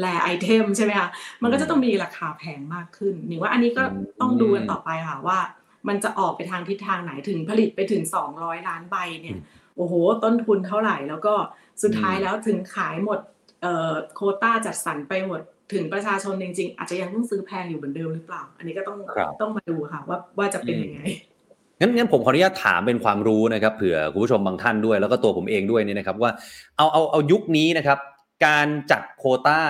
[0.00, 1.08] แลไอเทมใช่ไหมคะ
[1.42, 3.82] มันก็จะต้องมีราคาแพงมากขึ้นหนิงว่าอันนี้ก็
[4.20, 5.38] ต้องดูกันต่อไปค่ะว่า
[5.88, 8.02] มันจะออกไปทางทิศทางไหนถึงผลิตไปถึง
[8.34, 9.36] 200 ล้านใบเนี่ย
[9.76, 9.94] โอ้โห
[10.24, 11.34] ต้นทุนเท่าไหร่แล้วก็
[11.82, 13.18] สุดท้ายแล้วถึงขายหมด
[13.62, 15.40] เอ่อโควต้าจัดสรรไปหมด
[15.72, 21.00] ถึงประชาชนจริง ๆ อาจจะยังต้องซื้อแพงอยู่เหมือนเดิมหรือเปล่า อันนี้ก็ต้องครับต้องมาดูค่ะ ว่าว่าจะเป็นยังไง
[21.80, 26.30] งั้นงั้นผมขออนุญาตถามเป็นความรู้นะครับเผื่อคุณผู้ชมบางท่านด้วย แล้วก็ตัวผมเองด้วยเนี่ยนะครับว่า
[26.76, 27.98] เอาเอาเอายุคนี้นะครับ
[28.44, 29.60] การจัดโควต้า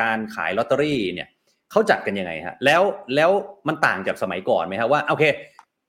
[0.00, 1.28] การขายลอตเตอรี่เนี่ย
[1.70, 2.82] เขาจัดกันยังไงฮะแล้ว
[3.14, 3.30] แล้ว
[3.68, 5.24] มันต่างจากสมัยก่อนไหมฮะว่าโอเค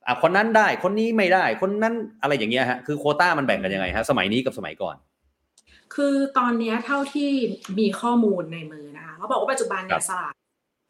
[0.08, 4.96] อะคนนั้นได้คนนี้ไม่ได้ คนนั้นอะไรอย่างเงี้ยฮะคือโควต้ามันแบ่งกันยังไงฮะสมัยนี้กับสมัยก่อน
[5.96, 7.30] คือตอนเนี้ยเท่าที่
[7.80, 10.34] มีข้อมูลในมือนะคะเขาบอกว่าปัจจุบันเนี่ครัยบสลาก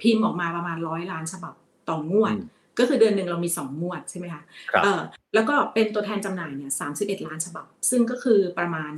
[0.01, 1.53] พิมพ์ออกมาประมาณร้อยล้านฉบับ
[1.89, 5.01] ต่องวดอืม ก็คือเดือนหนึ่งเรามีสองงวดใช่ไหมคะครับเออ
[5.34, 6.88] แล้วก็เป็นตัวแทนจำหน่ายเนี่ยสา
[7.28, 8.91] ล้านฉบับ ซึ่งก็คือประมาณ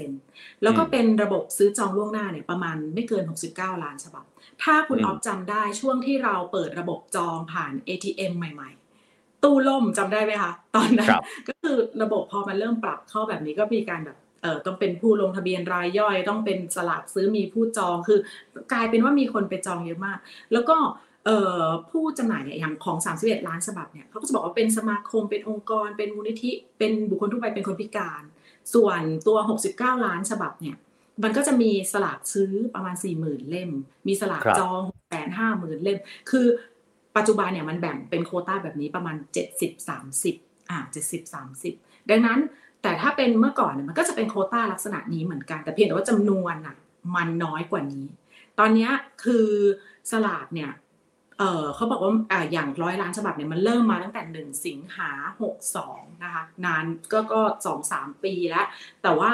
[0.00, 4.24] 30%แล้วก็อืมเป็นระบบซื้อจองล่วงหน้าเนี่ยประมาณไม่เกิน 69 ล้านฉบับ
[4.62, 8.70] ถ้าคุณอืมออฟจำได้ช่วงที่เราเปิดระบบจองผ่าน ATM ใหม่
[9.06, 18.18] ๆ ตู้ล่มจำได้ไหมคะตอนนั้นครับก็คือระบบพอมันเริ่มปรับเข้าแบบนี้ก็มีการแบบเออต้องเป็นผู้ลงทะเบียนรายย่อย ต้องเป็นสลากซื้อมีผู้จองคือ
[18.72, 20.18] กลายเป็นว่ามีคนไปจองเยอะมาก
[20.52, 21.11] แล้วก็เอ่อ
[21.90, 28.22] ผู้จำหน่ายเนี่ยอย่างของ 31 ล้านฉบับเนี่ยเขาก็จะบอกว่าเป็นสมาคมเป็นองค์กร เป็นมูลนิธิ เป็นบุคคลทั่วไปเป็นคนพิการ
[28.74, 29.38] ส่วนตัว
[29.70, 30.76] 69 ล้านฉบับเนี่ย
[31.22, 33.70] มันก็จะมีสลากซื้อประมาณ 40,000 เล่ม
[34.08, 35.98] มีสลากครับจองแสนห้าหมื่นเล่ม
[36.30, 36.46] คือ
[37.16, 39.16] ปัจจุบันเนี่ยมันแบ่งเป็นโควต้าแบบนี้ประมาณ
[39.52, 39.88] 70
[40.28, 40.78] 30อ่า
[41.10, 42.38] 70 30 ดังนั้น
[42.82, 46.76] แต่ถ้าเป็นเมื่อก่อนเนี่ยมันก็จะเป็นโควต้าลักษณะนี้เหมือนกัน แต่เพียงแต่ว่าจำนวนอะ
[47.14, 48.06] มันน้อยกว่านี้
[48.58, 48.90] ตอนเนี้ย
[49.24, 49.46] คือ
[50.10, 50.70] สลากเนี่ย
[51.42, 55.10] เออเขาบอกว่าอ่าอย่างร้อยล้านฉบับเนี่ยมันเริ่มมาตั้งแต่หนึ่งสิงหา
[55.42, 58.66] หกสองนะคะนานก็ก็สองสามปีแล้ว
[59.02, 59.30] แต่ว่า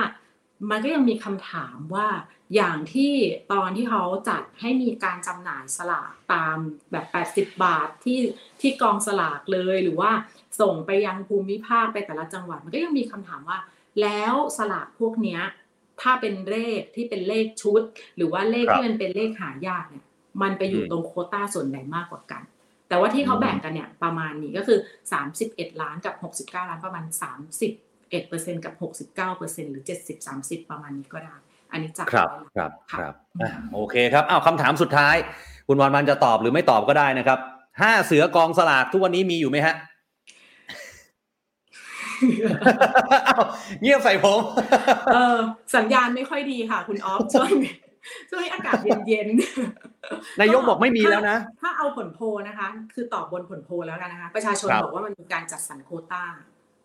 [0.70, 2.08] มันก็ยังมีคำถามว่า
[2.54, 3.12] อย่างที่
[3.52, 6.56] ตอนที่เขาจัดให้มีการจำหน่ายสลากตาม
[6.92, 7.06] แบบ
[7.50, 8.18] 80 บาทที่
[8.60, 10.10] ที่กองสลากเลยหรือว่า
[10.60, 13.58] ส่งไปยังภูมิภาคไปแต่ละจังหวัด มันก็ยังมีคำถามว่า
[14.02, 15.42] แล้วสลากพวกเนี้ย
[16.00, 17.82] ถ้าเป็นเลขที่เป็นเลขชุด
[18.16, 20.04] หรือว่าเลขที่มันเป็นเลขหายากเนี่ย
[20.42, 22.42] มันไปอยู่อืมตรงโควต้าส่วนไหนมากกว่ากัน
[22.88, 24.78] แต่ว่าที่เขาอืมแบ่งกันเนี่ยประมาณนี้ก็คือ
[25.30, 26.14] 31 ล้านกับ
[26.54, 27.04] 69 ล้านประมาณ
[27.60, 28.74] 31เปอร์เซ็นกับ
[29.04, 31.34] 69เปอร์เซ็นหรือ 70 30 ประมาณนี้ก็ได้
[31.72, 35.16] อันนี้จากครับอยล้านครับค่ะครับอะโอเคครับอ้าวคำถามสุดท้าย
[35.66, 37.38] คุณวันวันจะตอบหรือไม่ตอบก็ได้นะครับ
[37.80, 39.74] ห้าเสือกองสลากทุกวันนี้มีอยู่ไหมฮะ
[43.28, 43.44] อ้าว
[43.82, 44.40] เงียบใส่ผม
[45.12, 45.38] เออ
[45.76, 47.74] สัญญาณไม่ค่อยดีค่ะ คุณออฟช่วงนี้
[48.28, 48.78] ช่วงนี้อากาศ
[49.08, 56.24] เย็นๆนายกบอกไม่มีแล้วนะ ถ้าถ้าเอาผลโพลนะคะ คือตอบบนผลโพลแล้วกันนะคะ ประชาชนครับบอกว่ามันมีการจัดสรรโควต้า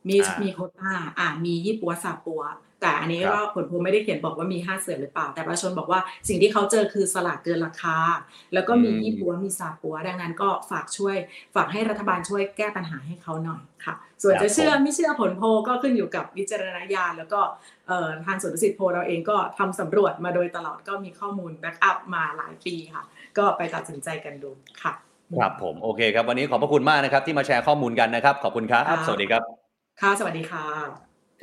[0.09, 2.43] มีอ่ามีมีโควต้าอ่ามียี่ปัวซาปัว
[2.81, 7.97] แต่อันนี้ครับก็ผลโพลไม่ได้เขียนบอกว่ามีห้าเสือหรือเปล่า แต่ประชาชนบอกว่าสิ่งที่เขาเจอคือสลากเกินราคา
[8.53, 11.15] แล้วก็มีอืมยี่ปัวมีซาปัว ดังนั้นก็ฝากช่วย
[11.55, 17.41] ฝากให้รัฐบาลช่วยแก้ปัญหาให้เขาหน่อยค่ะ ส่วนครับจะเชื่อผมไม่เชื่อผลโพลก็ขึ้นอยู่กับวิจารณญาณแล้วก็
[17.87, 23.03] เอ่อทางสวนดุสิตโพลเราเองก็ทำสำรวจมาโดยตลอดก็มีข้อมูล backup มาหลายปีค่ะ
[23.37, 24.51] ก็ไปตัดสินใจกันดู
[24.81, 24.93] ค่ะ
[25.39, 29.62] ครับผมโอเคครับวันนี้ขอบพระคุณมากนะครับที่มาแชร์ข้อมูลกันนะครับ ขอบคุณครับครับสวัสดีครับ
[30.01, 30.65] ค่ะ สวัสดีค่ะ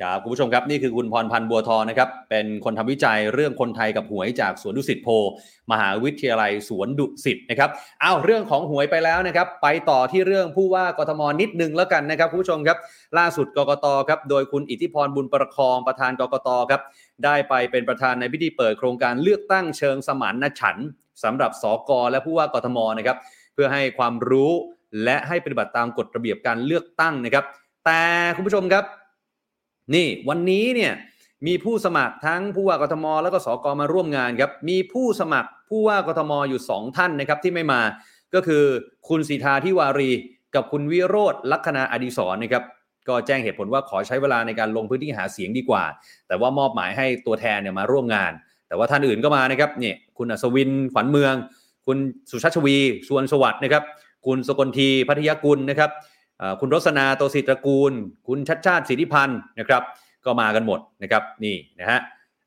[0.01, 5.07] ครับคุณผู้ชมครับนี่คือคุณพรพันธ์บัวทองนะครับ เป็นคนทำวิจัยเรื่องคนไทยกับหวยจากสวนดุสิตโพล
[5.71, 7.69] มหาวิทยาลัยสวนดุสิตนะครับ
[8.03, 12.77] อ้าวเรื่องของหวยไปแล้วนะครับ ไปต่อที่เรื่องผู้ว่ากทมนิดนึงแล้วกันนะครับคุณผู้ชมครับ
[13.17, 16.81] ล่าสุดกกตครับโดยคุณอิทธิพรบุญประคองประธานกกตครับ
[17.25, 20.77] ได้ไปเป็นประธานในพิธีเปิดโครงการเลือกตั้งเชิงสมานฉัน
[21.23, 23.17] สำหรับสกและผู้ว่ากทมนะครับ
[23.53, 24.51] เพื่อให้ความรู้
[25.03, 27.45] และให้ปฏิบัติตามกฎระเบียบการเลือกตั้งนะครับ
[27.85, 28.01] แต่
[28.35, 28.85] คุณผู้ชมครับ
[29.95, 30.93] นี่วันนี้เนี่ย
[31.47, 37.81] มีผู้สมัครทั้งผู้ว่ากทม แล้วก็สกมาร่วมงานครับ มีผู้สมัครผู้ว่ากทมอยู่ 2 ท่านนะครับที่ไม่มา
[38.33, 38.63] ก็คือ
[39.09, 40.11] คุณสีทาทิวารี
[40.55, 42.63] กับคุณวิโรธลัคนาอดีศรนะครับ
[43.07, 45.83] ก็แจ้งเหตุผลว่าขอใช้เวลาในการลงพื้นที่หาเสียงดีกว่า
[46.27, 48.31] แต่ว่ามอบหมายให้ตัวแทนเนี่ยมาร่วมงาน
[48.67, 51.33] แต่ว่าท่านอื่นก็มานะครับเนี่ยคุณอัศวินขวัญเมือง
[51.85, 51.97] คุณ
[52.31, 52.77] สุชาชวี
[53.07, 53.83] สุวรรณสวัสดิ์นะครับ
[54.25, 55.89] คุณสกลทีพัทยกุลนะครับ
[56.59, 57.93] คุณรสนาโตศิตรกูล
[58.27, 59.83] คุณชัดชาติสิทธิพันธ์นะครับ
[60.25, 61.99] ก็มากันหมดนะครับนี่นะฮะ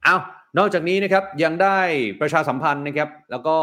[0.04, 0.16] เอา
[0.58, 1.78] นอกจากนี้นะครับยังได้
[2.20, 3.58] ประชาสัมพันธ์นะครับ แล้วก็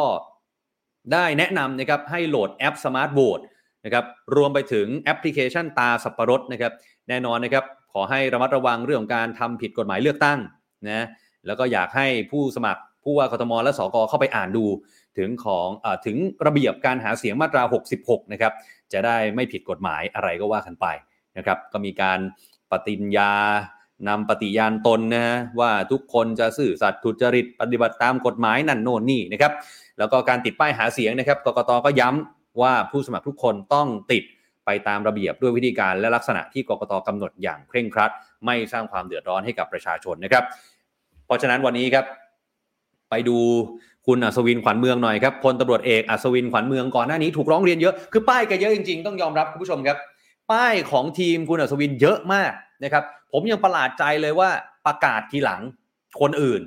[1.13, 3.43] ได้แนะนำนะครับให้โหลดแอป Smart Vote
[3.85, 4.05] นะครับ
[4.35, 6.73] รวมไปถึงแอปพลิเคชันตาสับปะรดนะครับ
[7.09, 10.39] แน่นอนนะครับขอให้ระมัดระวังเรื่องของการทำผิดกฎหมายเลือกตั้ง
[10.89, 11.05] นะ
[11.47, 14.65] แล้วก็อยากให้ผู้สมัคร ผู้ว่ากทมและสกเข้าไปอ่านดู
[15.17, 17.63] ถึงของอถึงระเบียบการหาเสียงมาตรา
[17.97, 18.53] 66 นะครับ
[18.93, 20.85] จะได้ไม่ผิดกฎหมายอะไรก็ว่ากันไป
[21.37, 22.19] นะครับ ก็มีการ
[22.71, 23.31] ปฏิญญา
[24.09, 29.53] นำปฏิญาณตนนะฮะว่าทุกคนจะซื่อสัตย์ทุจริตปฏิบัติตามกฎหมายนั่นโน่นนี่นะครับ
[29.99, 34.23] แล้วก็การติดป้ายหาเสียงนะครับกกตก็ย้ำว่าผู้สมัครทุกคนต้องติด
[34.65, 38.11] ไปตามระเบียบด้วยวิธีการและลักษณะที่กกตกำหนดอย่างเคร่งครัด
[38.45, 40.43] ไม่สร้างความเดือดร้อนให้กับประชาชนนะครับ
[41.25, 42.05] เพราะฉะนั้นวันนี้ครับ
[43.11, 43.37] ไปดู
[44.07, 49.97] คุณอัศวินขวัญเมืองหน่อยครับพลตำรวจเอกอัศวินขวัญเมืองก่อนหน้านี้ถูกร้องเรียนเยอะคือป้ายแกเยอะจริงๆ ต้องยอมรับคุณผู้ชมครับ
[50.51, 52.51] ป้ายของทีมคุณอัศวินเยอะมาก
[52.83, 54.49] นะครับผมยังประหลาดใจเลยว่า
[54.85, 55.61] ประกาศทีหลัง
[56.21, 56.61] คนอื่น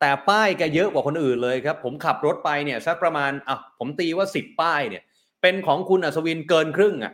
[0.00, 5.02] แต่ป้ายแกเยอะกว่าคนอื่นเลยครับ ผมขับรถไปเนี่ยสักประมาณอะผมตีว่า 10 ป้ายเนี่ย
[5.42, 7.12] เป็นของคุณอัศวินเกินครึ่งอะ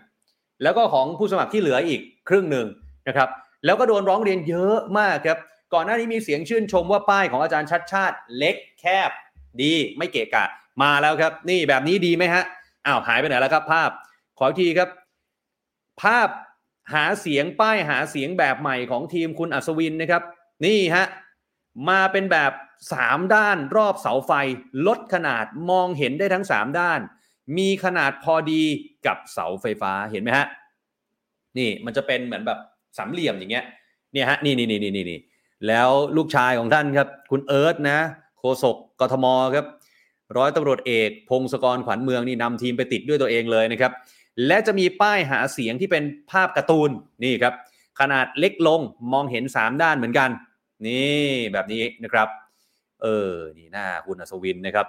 [0.62, 2.66] แล้วก็ของผู้สมัครที่เหลืออีกครึ่งหนึ่ง
[3.08, 3.28] นะครับ
[3.64, 5.38] แล้วก็โดนร้องเรียนเยอะมากครับ
[5.74, 9.10] ก่อนหน้านี้มีเสียงชื่นชมว่าป้ายของอาจารย์ชัดชาติเล็กแคบ
[9.62, 10.44] ดีไม่เกะกะ
[10.82, 12.42] มาแล้วครับ นี่แบบนี้ดีไหมฮะ
[12.86, 13.90] อ้าวหายไปไหนแล้วครับ ภาพ
[14.38, 14.88] ขออีกทีครับ
[16.02, 16.28] ภาพ
[16.94, 20.22] หาเสียงป้ายหาเสียงแบบใหม่ของทีมคุณอัศวินนะครับ
[20.64, 21.06] นี่ฮะ
[21.88, 22.52] มาเป็นแบบ
[22.92, 24.32] สามด้านรอบเสาไฟ
[24.86, 27.00] ลดขนาดมองเห็นได้ทั้งสามด้าน
[27.58, 28.62] มีขนาดพอดี
[29.06, 30.46] กับเสาไฟฟ้าเห็นไหมฮะ
[31.58, 32.58] นี่มันจะเป็นเหมือนแบบ
[32.98, 33.64] สามเหลี่ยมอย่างเงี้ย
[34.12, 35.18] เนี่ยฮะนี่นี่นี่นี่นี่
[35.66, 38.00] แล้วลูกชายของท่านครับ คุณเอิร์ธนะ
[38.38, 39.66] โฆษกกทมครับ
[40.36, 43.92] ร้อยตำรวจเอก พงศกรขวัญเมืองนี่นำทีมไปติดด้วยตัวเองเลยนะครับ
[44.46, 46.90] และจะมีป้ายหาเสียงที่เป็นภาพการ์ตูน
[47.24, 47.54] นี่ครับ
[48.00, 48.80] ขนาดเล็กลง
[49.12, 50.30] มองเห็น 3 ด้านเหมือนกัน
[50.86, 52.28] นี่แบบนี้นะครับ
[53.02, 54.86] เออนี่หน้าคุณอัศวินนะครับ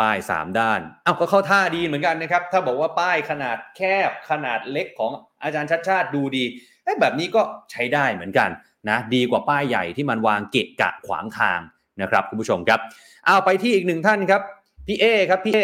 [0.00, 5.12] ป้าย 3 ด้านอ้าวก็เข้าท่าดีเหมือนกันนะครับ ถ้าบอกว่าป้ายขนาดแคบขนาดเล็กของ
[5.42, 6.44] อาจารย์ชัดชาติดูดี
[6.84, 8.50] เอ้แบบนี้ก็ใช้ได้เหมือนกัน
[8.90, 11.60] นะดีกว่าป้ายใหญ่ที่มันวางเกะกะขวางทาง
[12.02, 12.80] นะครับคุณผู้ชมครับ
[13.24, 14.42] เอาไปที่อีกหนึ่งท่านครับ
[14.86, 15.60] พี่เอครับพี่เอ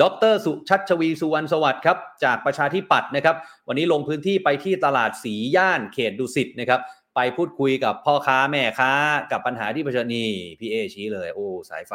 [0.00, 0.02] ด
[0.32, 3.36] รสุชัชวีสุวรรณสวัสดิ์ครับจากประชาธิปัตย์นะครับ
[3.68, 6.80] วันนี้ลงพื้นที่ไปที่ตลาดสีย่านเขตดุสิตนะครับ
[7.14, 8.92] ไปพูดคุยกับพ่อค้าแม่ค้า
[9.32, 11.94] กับปัญหาที่เผชิญนี่พี่เอชี้เลย โอ้สายไฟ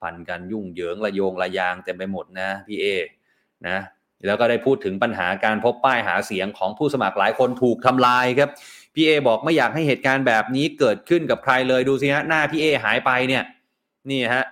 [0.00, 2.86] พันกันยุ่งเหยิงระโยงระยางเต็มไปหมดนะพี่เอ
[3.68, 3.78] นะ
[4.26, 8.50] แล้วก็ได้พูดถึงปัญหาการพบป้ายหาเสียงของผู้สมัครหลายคนถูกทำลายครับ
[8.98, 13.44] พี่เอบอกไม่อยากให้เหตุการณ์แบบนี้เกิดขึ้นกับใครเลยดูสิฮะหน้าพี่เอหายไปเนี่ย
[14.10, 14.44] นี่ฮะ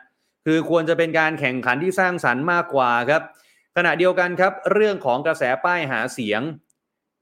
[0.45, 3.23] คือควรจะเป็นการแข่งขันที่สร้างสรรค์มากกว่าครับ
[3.77, 6.41] ขณะเดียวกันครับ เรื่องของกระแสป้ายหาเสียง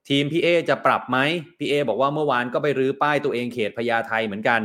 [0.08, 1.18] ทีมพี่เอจะปรับไหม
[1.58, 4.60] พี่เอบอกว่าเมื่อวานก็ไปรื้อป้ายตัวเองเขตพญาไทเหมือนกัน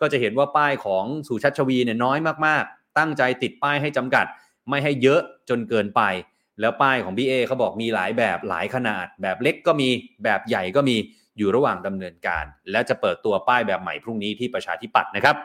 [0.00, 4.26] ก็จะเห็นว่าป้ายของสุชัชวีเนี่ยน้อยมากๆ ตั้งใจติดป้ายให้จำกัด
[4.68, 6.02] ไม่ให้เยอะจนเกินไป
[6.60, 9.88] แล้วป้ายของพี่เอเขาบอกมีหลายแบบหลายขนาด แบบเล็กก็มี
[10.24, 10.96] แบบใหญ่ก็มี
[11.38, 15.36] อยู่ระหว่างดำเนินการ และจะเปิดตัวป้ายแบบใหม่พรุ่งนี้ที่ประชาธิปัตย์นะครับ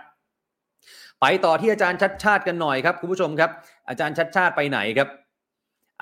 [1.22, 3.52] ไปต่อที่อาจารย์ชัดชาติกันหน่อยครับคุณผู้ชมครับ
[3.90, 5.10] อาจารย์ชัดชาติไปไหนครับ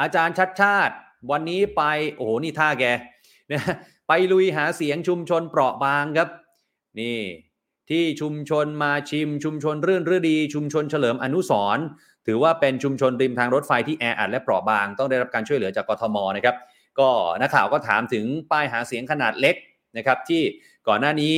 [0.01, 0.93] อาจารย์ชัดชาติ
[1.31, 1.83] วันนี้ไป
[2.15, 2.85] โอ้โหนี่ท่าแก
[3.51, 3.61] นะ
[4.07, 6.29] ไปลุยหาเสียงชุมชนเปราะบางครับ
[6.99, 7.19] นี่
[7.89, 11.77] ที่ชุมชนมาชิมชุมชนรื่นฤดี ชุมชนเฉลิมอนุสร
[12.27, 16.55] ถือว่าเป็นชุมชนริมทางรถไฟที่แออัดและเปราะบาง ต้องได้รับการช่วยเหลือจากกทมนะครับ
[16.99, 17.09] ก็
[17.41, 19.55] นักข่าวก็ถามถึงป้ายหาเสียงขนาดเล็ก
[19.97, 20.41] นะครับที่
[20.87, 21.37] ก่อนหน้านี้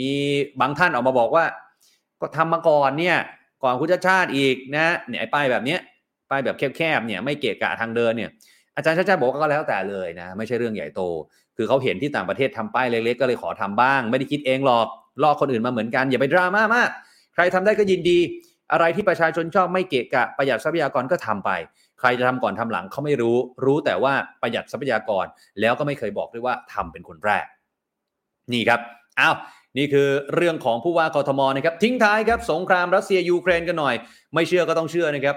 [0.00, 0.12] มี
[0.60, 1.44] บางท่านออกมาบอกว่า
[2.20, 3.16] ก็ทำมาก่อนเนี่ย
[3.62, 5.80] ก่อนคุณชาติชาติอีกนะเนี่ยไอ้ป้ายแบบเนี้ย
[6.30, 8.30] ป้ายแบบแคบๆเนี่ยไม่เกะกะทางเดินเนี่ย
[8.76, 11.02] อาจารย์ชาติชาติบอกก็แล้วแต่เลยนะไม่ใช่เรื่องใหญ่โต
[11.56, 14.86] คือเขาเห็นที่ต่างประเทศทำป้ายเล็กๆ ก็เลยขอทำบ้าง ไม่ได้คิดเองหรอก
[15.22, 16.90] ลอกคนอื่นมาเหมือนกันอย่าไปดราม่ามาก
[17.34, 18.18] ใครทำได้ก็ยินดี
[18.72, 21.50] อะไรที่ประชาชนชอบไม่เกะกะประหยัดทรัพยากรก็ทำไป
[22.00, 25.24] ใครจะทำก่อนทำหลังเขาไม่รู้ รู้แต่ว่าประหยัดทรัพยากร
[25.60, 27.46] แล้วก็ไม่เคยบอกด้วยว่าทำเป็นคนแรก
[28.52, 28.80] นี่ครับ
[29.20, 29.36] อ้าว
[29.78, 33.94] นี่คือเรื่องของผู้ว่ากทมนะครับ ทิ้งท้ายครับ สงครามรัสเซียยูเครนกันหน่อย
[34.34, 35.36] ไม่เชื่อก็ต้องเชื่อนะครับ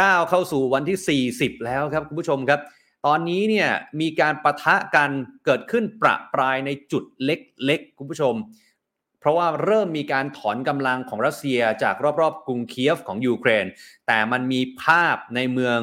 [0.00, 2.60] ก้าวเข้าสู่วันที่ 40 แล้วครับคุณผู้ชมครับ
[3.06, 3.68] ตอนนี้เนี่ย
[4.00, 5.10] มีการประทะกัน
[5.44, 8.34] เกิดขึ้นประปรายในจุดเล็กๆคุณผู้ชม
[9.20, 13.66] เพราะว่าเริ่มมีการถอนกำลังของรัสเซียจากรอบๆกรุงเคียฟของยูเครน
[14.06, 15.78] แต่มันมีภาพในเมือง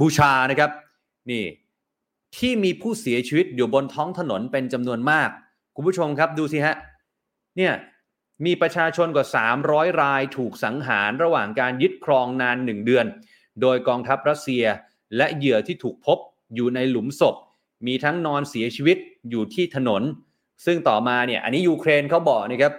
[0.00, 0.70] บูชานะครับ
[1.30, 1.44] นี่
[2.36, 5.28] ที่มีผู้เสียชีวิตอยู่บนท้องถนนเป็นจำนวนมาก
[5.74, 6.76] คุณผู้ชมครับดูสิฮะ
[7.56, 7.72] เนี่ย
[8.46, 9.26] มีประชาชนกว่า
[9.64, 13.06] 300 รายถูกสังหารระหว่างการยึดครองนาน1เดือน
[13.62, 14.64] โดยกองทัพรัสเซีย
[15.16, 16.18] และเหยื่อที่ถูกพบ
[16.54, 17.34] อยู่ในหลุมศพ
[17.86, 18.96] มีทั้งนอนเสียชีวิต
[19.30, 20.02] อยู่ที่ถนน
[20.66, 22.74] ซึ่งต่อมาเนี่ยอันนี้ยูเครนเขาบอกนะครับ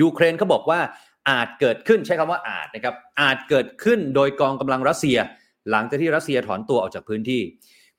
[0.00, 0.80] ยูเครนเขาบอกว่า
[1.28, 5.18] อาจเกิดขึ้นใช้คำว่าอาจนะครับอาจเกิดขึ้นโดยกองกำลังรัสเซีย
[5.70, 7.42] หลังจากที่รัสเซียถอนตัวออกจากพื้นที่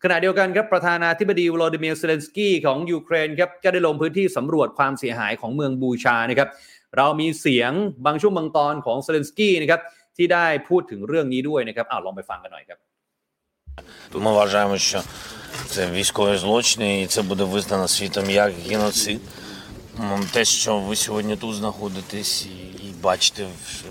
[0.03, 6.49] ขณะเดียวกันครับประธานาธิบดีวลาดิเมียร์เซเลนสกี้ของยูเครนครับก็ได้ลงพื้นที่สำรวจความเสียหายของเมืองบูชานะครับ
[6.97, 7.73] เรามีเสียง
[8.07, 9.81] บางช่วงบางตอนของเซเลนสกี้นะครับ
[10.17, 12.79] ที่ได้พูดถึงเรื่องนี้ด้วยนะครับอ้าวลองไปฟังกันหน่อยครับ
[14.25, 15.03] Ми вважаємо, що
[15.67, 19.21] це військові злочини, і це буде визнано світом як геноцид.
[20.01, 22.49] М, Те, що ви сьогодні тут знаходитесь і,
[22.87, 23.85] і бачите, в-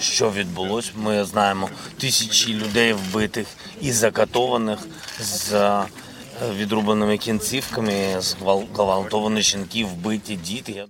[0.00, 1.68] що відбулось, ми знаємо
[2.00, 3.46] тисячі людей вбитих
[3.80, 4.78] і закатованих
[5.20, 5.84] з е,
[6.58, 10.72] відрубаними кінцівками, зґвал- гвалтовані жінки, вбиті діти.
[10.72, 10.86] Я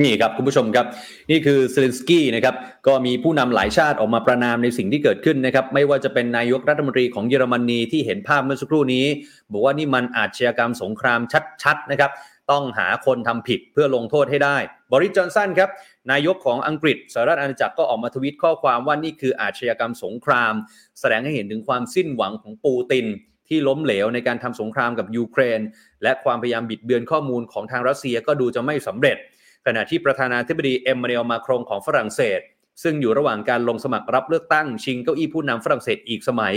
[0.00, 0.86] นี่ครับคุณผู้ชมครับ
[1.30, 2.54] นี่คือเซเลนสกี้นะครับ
[2.86, 9.04] ก็มีผู้นำหลายชาติออกมาประนามในสิ่งที่เกิดขึ้นนะครับไม่ว่าจะเป็นนายกรัฐมนตรีของเยอรมนีที่เห็นภาพเมื่อสักครู่นี้
[9.52, 11.20] บอกว่านี่มันอาชญากรรมสงคราม
[11.62, 12.10] ชัดๆนะครับ
[12.51, 14.57] ต้องหาคนทำผิดเพื่อลงโทษให้ได้
[14.91, 15.69] บริจอนสันครับ
[16.11, 20.53] นายกของอังกฤษสหรัฐอาณาจักรก็ออกมาทวิตข้อความว่านี่คืออาชญากรรมสงคราม
[20.99, 23.05] แสดงให้เห็นถึงความสิ้นหวังของปูติน
[23.47, 25.59] ที่ล้มเหลวในการทำสงครามกับยูเครน
[26.03, 29.17] และความพยายามบิดเบือนข้อมูลของทางรัสเซียก็ดูจะไม่สำเร็จ
[29.65, 32.39] ขณะที่ประธานาธิบดีเอ็มมานูเอลมาครงของฝรั่งเศส
[32.83, 36.53] ซึ่งอยู่ระหว่างการลงสมัครรับเลือกตั้งชิงเก้าอี้ผู้นำฝรั่งเศสอีกสมัย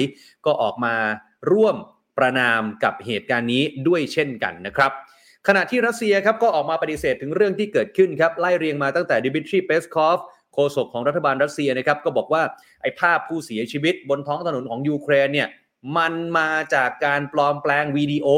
[0.46, 0.94] ก็ออกมา
[1.52, 1.76] ร่วม
[2.18, 4.92] ประณามกับเหตุการณ์นี้ด้วยเช่นกันนะครับ
[5.48, 10.18] ขณะที่รัสเซียครับก็ออกมาปฏิเสธถึงเรื่องที่เกิดขึ้นครับไล่เรียงมาตั้งแต่ดิมิทรีเปสคอฟ
[10.54, 12.42] โฆษกของรัฐบาลรัสเซียนะครับก็บอกว่า
[12.82, 15.48] ไอ้ภาพผู้เสียชีวิตบนท้องถนนของยูเครนเนี่ย
[15.96, 18.28] มันมาจากการปลอมแปลงวิดีโอ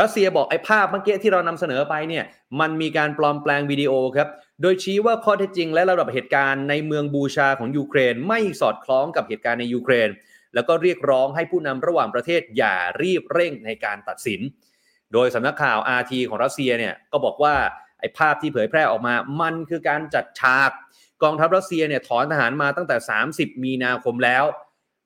[0.00, 2.24] รัสเซียบอกไอ้ภาพเมื่อกี้ที่เรานำเสนอไปเนี่ย
[2.60, 4.28] มันมีการปลอมแปลงวิดีโอครับ
[4.62, 10.08] โดยชี้ว่าข้อเท็จจริงและระดับเหตุการณ์ในเมืองบูชาของยูเครน ไม่สอดคล้องกับเหตุการณ์ในยูเครน
[10.54, 14.40] แล้วก็เรียกร้องให้ผู้นำระหว่างประเทศอย่ารีบเร่งในการตัดสิน
[15.13, 17.55] โดยสำนักข่าว RT ของรัสเซียเนี่ยก็บอกว่า
[17.99, 20.71] ไอ้ภาพที่เผยแพร่ออกมา มันคือการจัดฉาก
[21.23, 22.97] กองทัพรัสเซียเนี่ยถอนทหารมาตั้งแต่
[23.29, 24.43] 30 มีนาคมแล้ว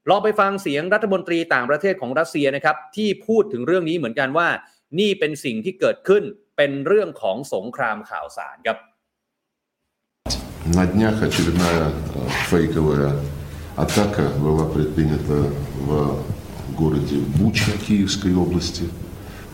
[0.10, 4.48] ลองไปฟังเสียงรัฐมนตรีต่างประเทศของรัสเซียนะครับที่พูดถึงเรื่องนี้เหมือนกันว่า
[5.00, 6.24] นี่เป็นสิ่งที่เกิดขึ้น
[6.58, 8.80] เป็นเรื่องของสงครามข่าวสารครับ
[10.78, 11.92] На днях очередная э,
[12.50, 13.10] фейковая
[13.84, 15.40] атака была предпринята
[15.88, 15.90] в
[16.82, 18.86] городе Буча Киевской области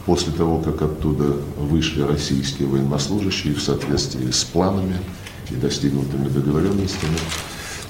[0.06, 4.98] после того, как оттуда вышли российские военнослужащие в соответствии с планами
[5.52, 7.18] и достигнутыми договоренностями.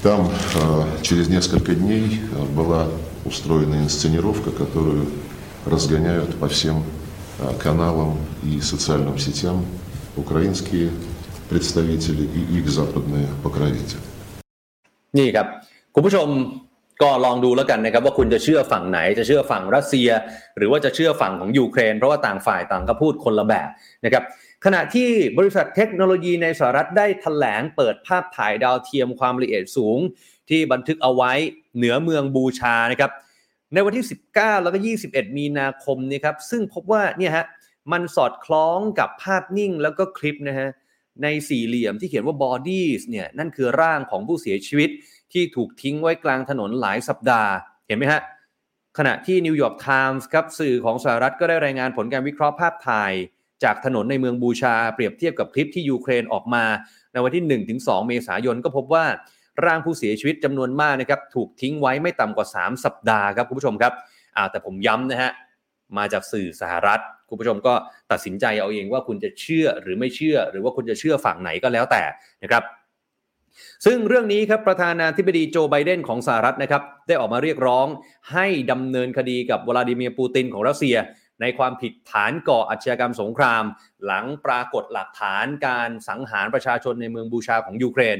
[0.02, 2.88] Там э, через несколько дней э, была
[3.24, 5.06] устроена инсценировка, которую
[5.64, 6.84] разгоняют по всем
[7.38, 9.64] э, каналам и социальным сетям
[10.16, 10.90] украинские
[11.48, 14.00] представители и их западные покровители.
[15.18, 15.46] นี่ครับ
[15.94, 16.28] คุณผู้ชม
[17.03, 20.09] ก็ลองดูแล้วกันนะครับว่าคุณจะเชื่อฝั่งไหนจะเชื่อฝั่งรัสเซีย
[20.57, 23.69] หรือว่าจะเชื่อฝั่งของยูเครน เพราะว่าต่างฝ่ายต่างก็พูดคนละแบบ
[24.05, 24.23] นะครับ
[24.65, 29.99] ขณะที่บริษัทเทคโนโลยีในสหรัฐได้แถลงเปิดภาพถ่ายดาวเทียมความละเอียดสูง
[30.49, 31.31] ที่บันทึกเอาไว้
[31.77, 33.11] เหนือเมืองบูชานะครับ
[33.73, 34.77] ในวันที่ 19 แล้วก็
[35.07, 37.45] 21 มีนาคมนี้ครับซึ่งพบว่าเนี่ยฮะ
[37.91, 40.69] มันสอดคล้องกับภาพนิ่งแล้วก็คลิปนะฮะ
[41.23, 44.89] ในสี่เหลี่ยมที่เขียนว่า bodies เนี่ยนั่นคือร่างของผู้เสียชีวิต
[45.33, 47.51] ที่ถูกทิ้งไว้กลางถนนหลายสัปดาห์
[47.87, 48.21] เห็นไหมฮะ
[48.97, 53.13] ขณะที่นิวยอร์กไทมส์ครับสื่อของสหรัฐก็ได้รายงานผลการวิเคราะห์ภาพถ่าย
[53.63, 56.63] จากถนนในเมืองบูชา เปรียบเทียบกับคลิปที่ยูเครนออกมา
[57.11, 57.43] ในวันที่
[57.77, 59.05] 1-2 เมษายนก็พบว่า
[59.65, 63.93] ร่างผู้เสียชีวิตจำนวนมากนะครับถูกทิ้งไว้ไม่ต่ำกว่า 3 สัปดาห์ครับคุณผู้ชมครับ
[64.37, 65.31] อ่าแต่ผมย้ำนะฮะ
[65.97, 67.73] มาจากสื่อสหรัฐ คุณผู้ชมก็
[68.11, 72.03] ตัดสินใจเอาเองว่าคุณจะเชื่อหรือไม่เชื่อ หรือว่าคุณจะเชื่อฝั่งไหนก็แล้วแต่
[72.43, 72.63] นะครับ
[73.85, 77.87] ซึ่งเรื่องนี้ครับประธานาธิบดีโจไบเดนของสหรัฐนะครับได้ออกมาเรียกร้อง
[78.33, 80.95] ให้ดำเนินคดีกับวลาดิเมียร์ปูตินของรัสเซีย
[81.41, 83.63] ในความผิดฐานก่ออาชญากรรมสงคราม
[84.05, 88.17] หลังปรากฏหลักฐานการสังหารประชาชนในเมืองบูชาของยูเครน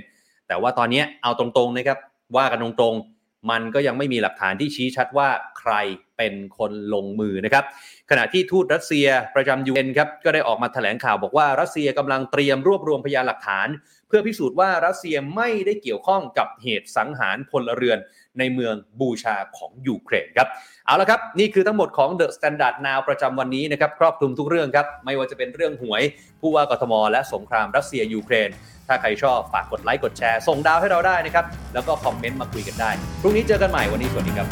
[0.48, 1.98] แต่ว่าตอนนี้เอาตรงๆนะครับ
[2.36, 5.30] ว่ากันตรงๆ มันก็ยังไม่มีหลักฐานที่ชี้ชัดว่า
[5.60, 5.74] ใคร
[6.18, 7.66] เป็นคนลงมือนะครับ
[8.10, 13.68] ขณะที่ทูตรัสเซียประจำยูเอ็นครับก็ได้ออกมาแถลงข่าวบอกว่ารัสเซียกำลังเตรียมรวบรวมพยานหลักฐาน
[14.16, 18.00] พื่อพิสูจน์ว่ารัสเซียไม่ได้เกี่ยวข้องกับเหตุสังหารพลเรือน
[18.40, 20.48] ในเมืองบูชาของยูเครนครับ
[20.86, 26.02] เอาละครับ นี่คือทั้งหมดของ The Standard Now ประจำวันนี้นะครับ ครอบคลุมทุกเรื่องครับ ไม่ว่าจะเป็นเรื่องหวย
[26.42, 28.50] ผู้ว่ากทม และสงครามรัสเซียยูเครน
[28.88, 32.92] ถ้าใครชอบฝากกดไลค์กดแชร์ ส่งดาวให้เราได้นะครับ แล้วก็คอมเมนต์มาคุยกันได้
[33.22, 34.48] พรุ่งนี้เจอกันใหม่วันนี้สวัสดีครับ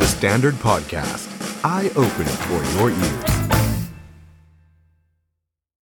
[0.00, 1.24] The Standard Podcast,
[1.76, 3.51] eye Open for your ears.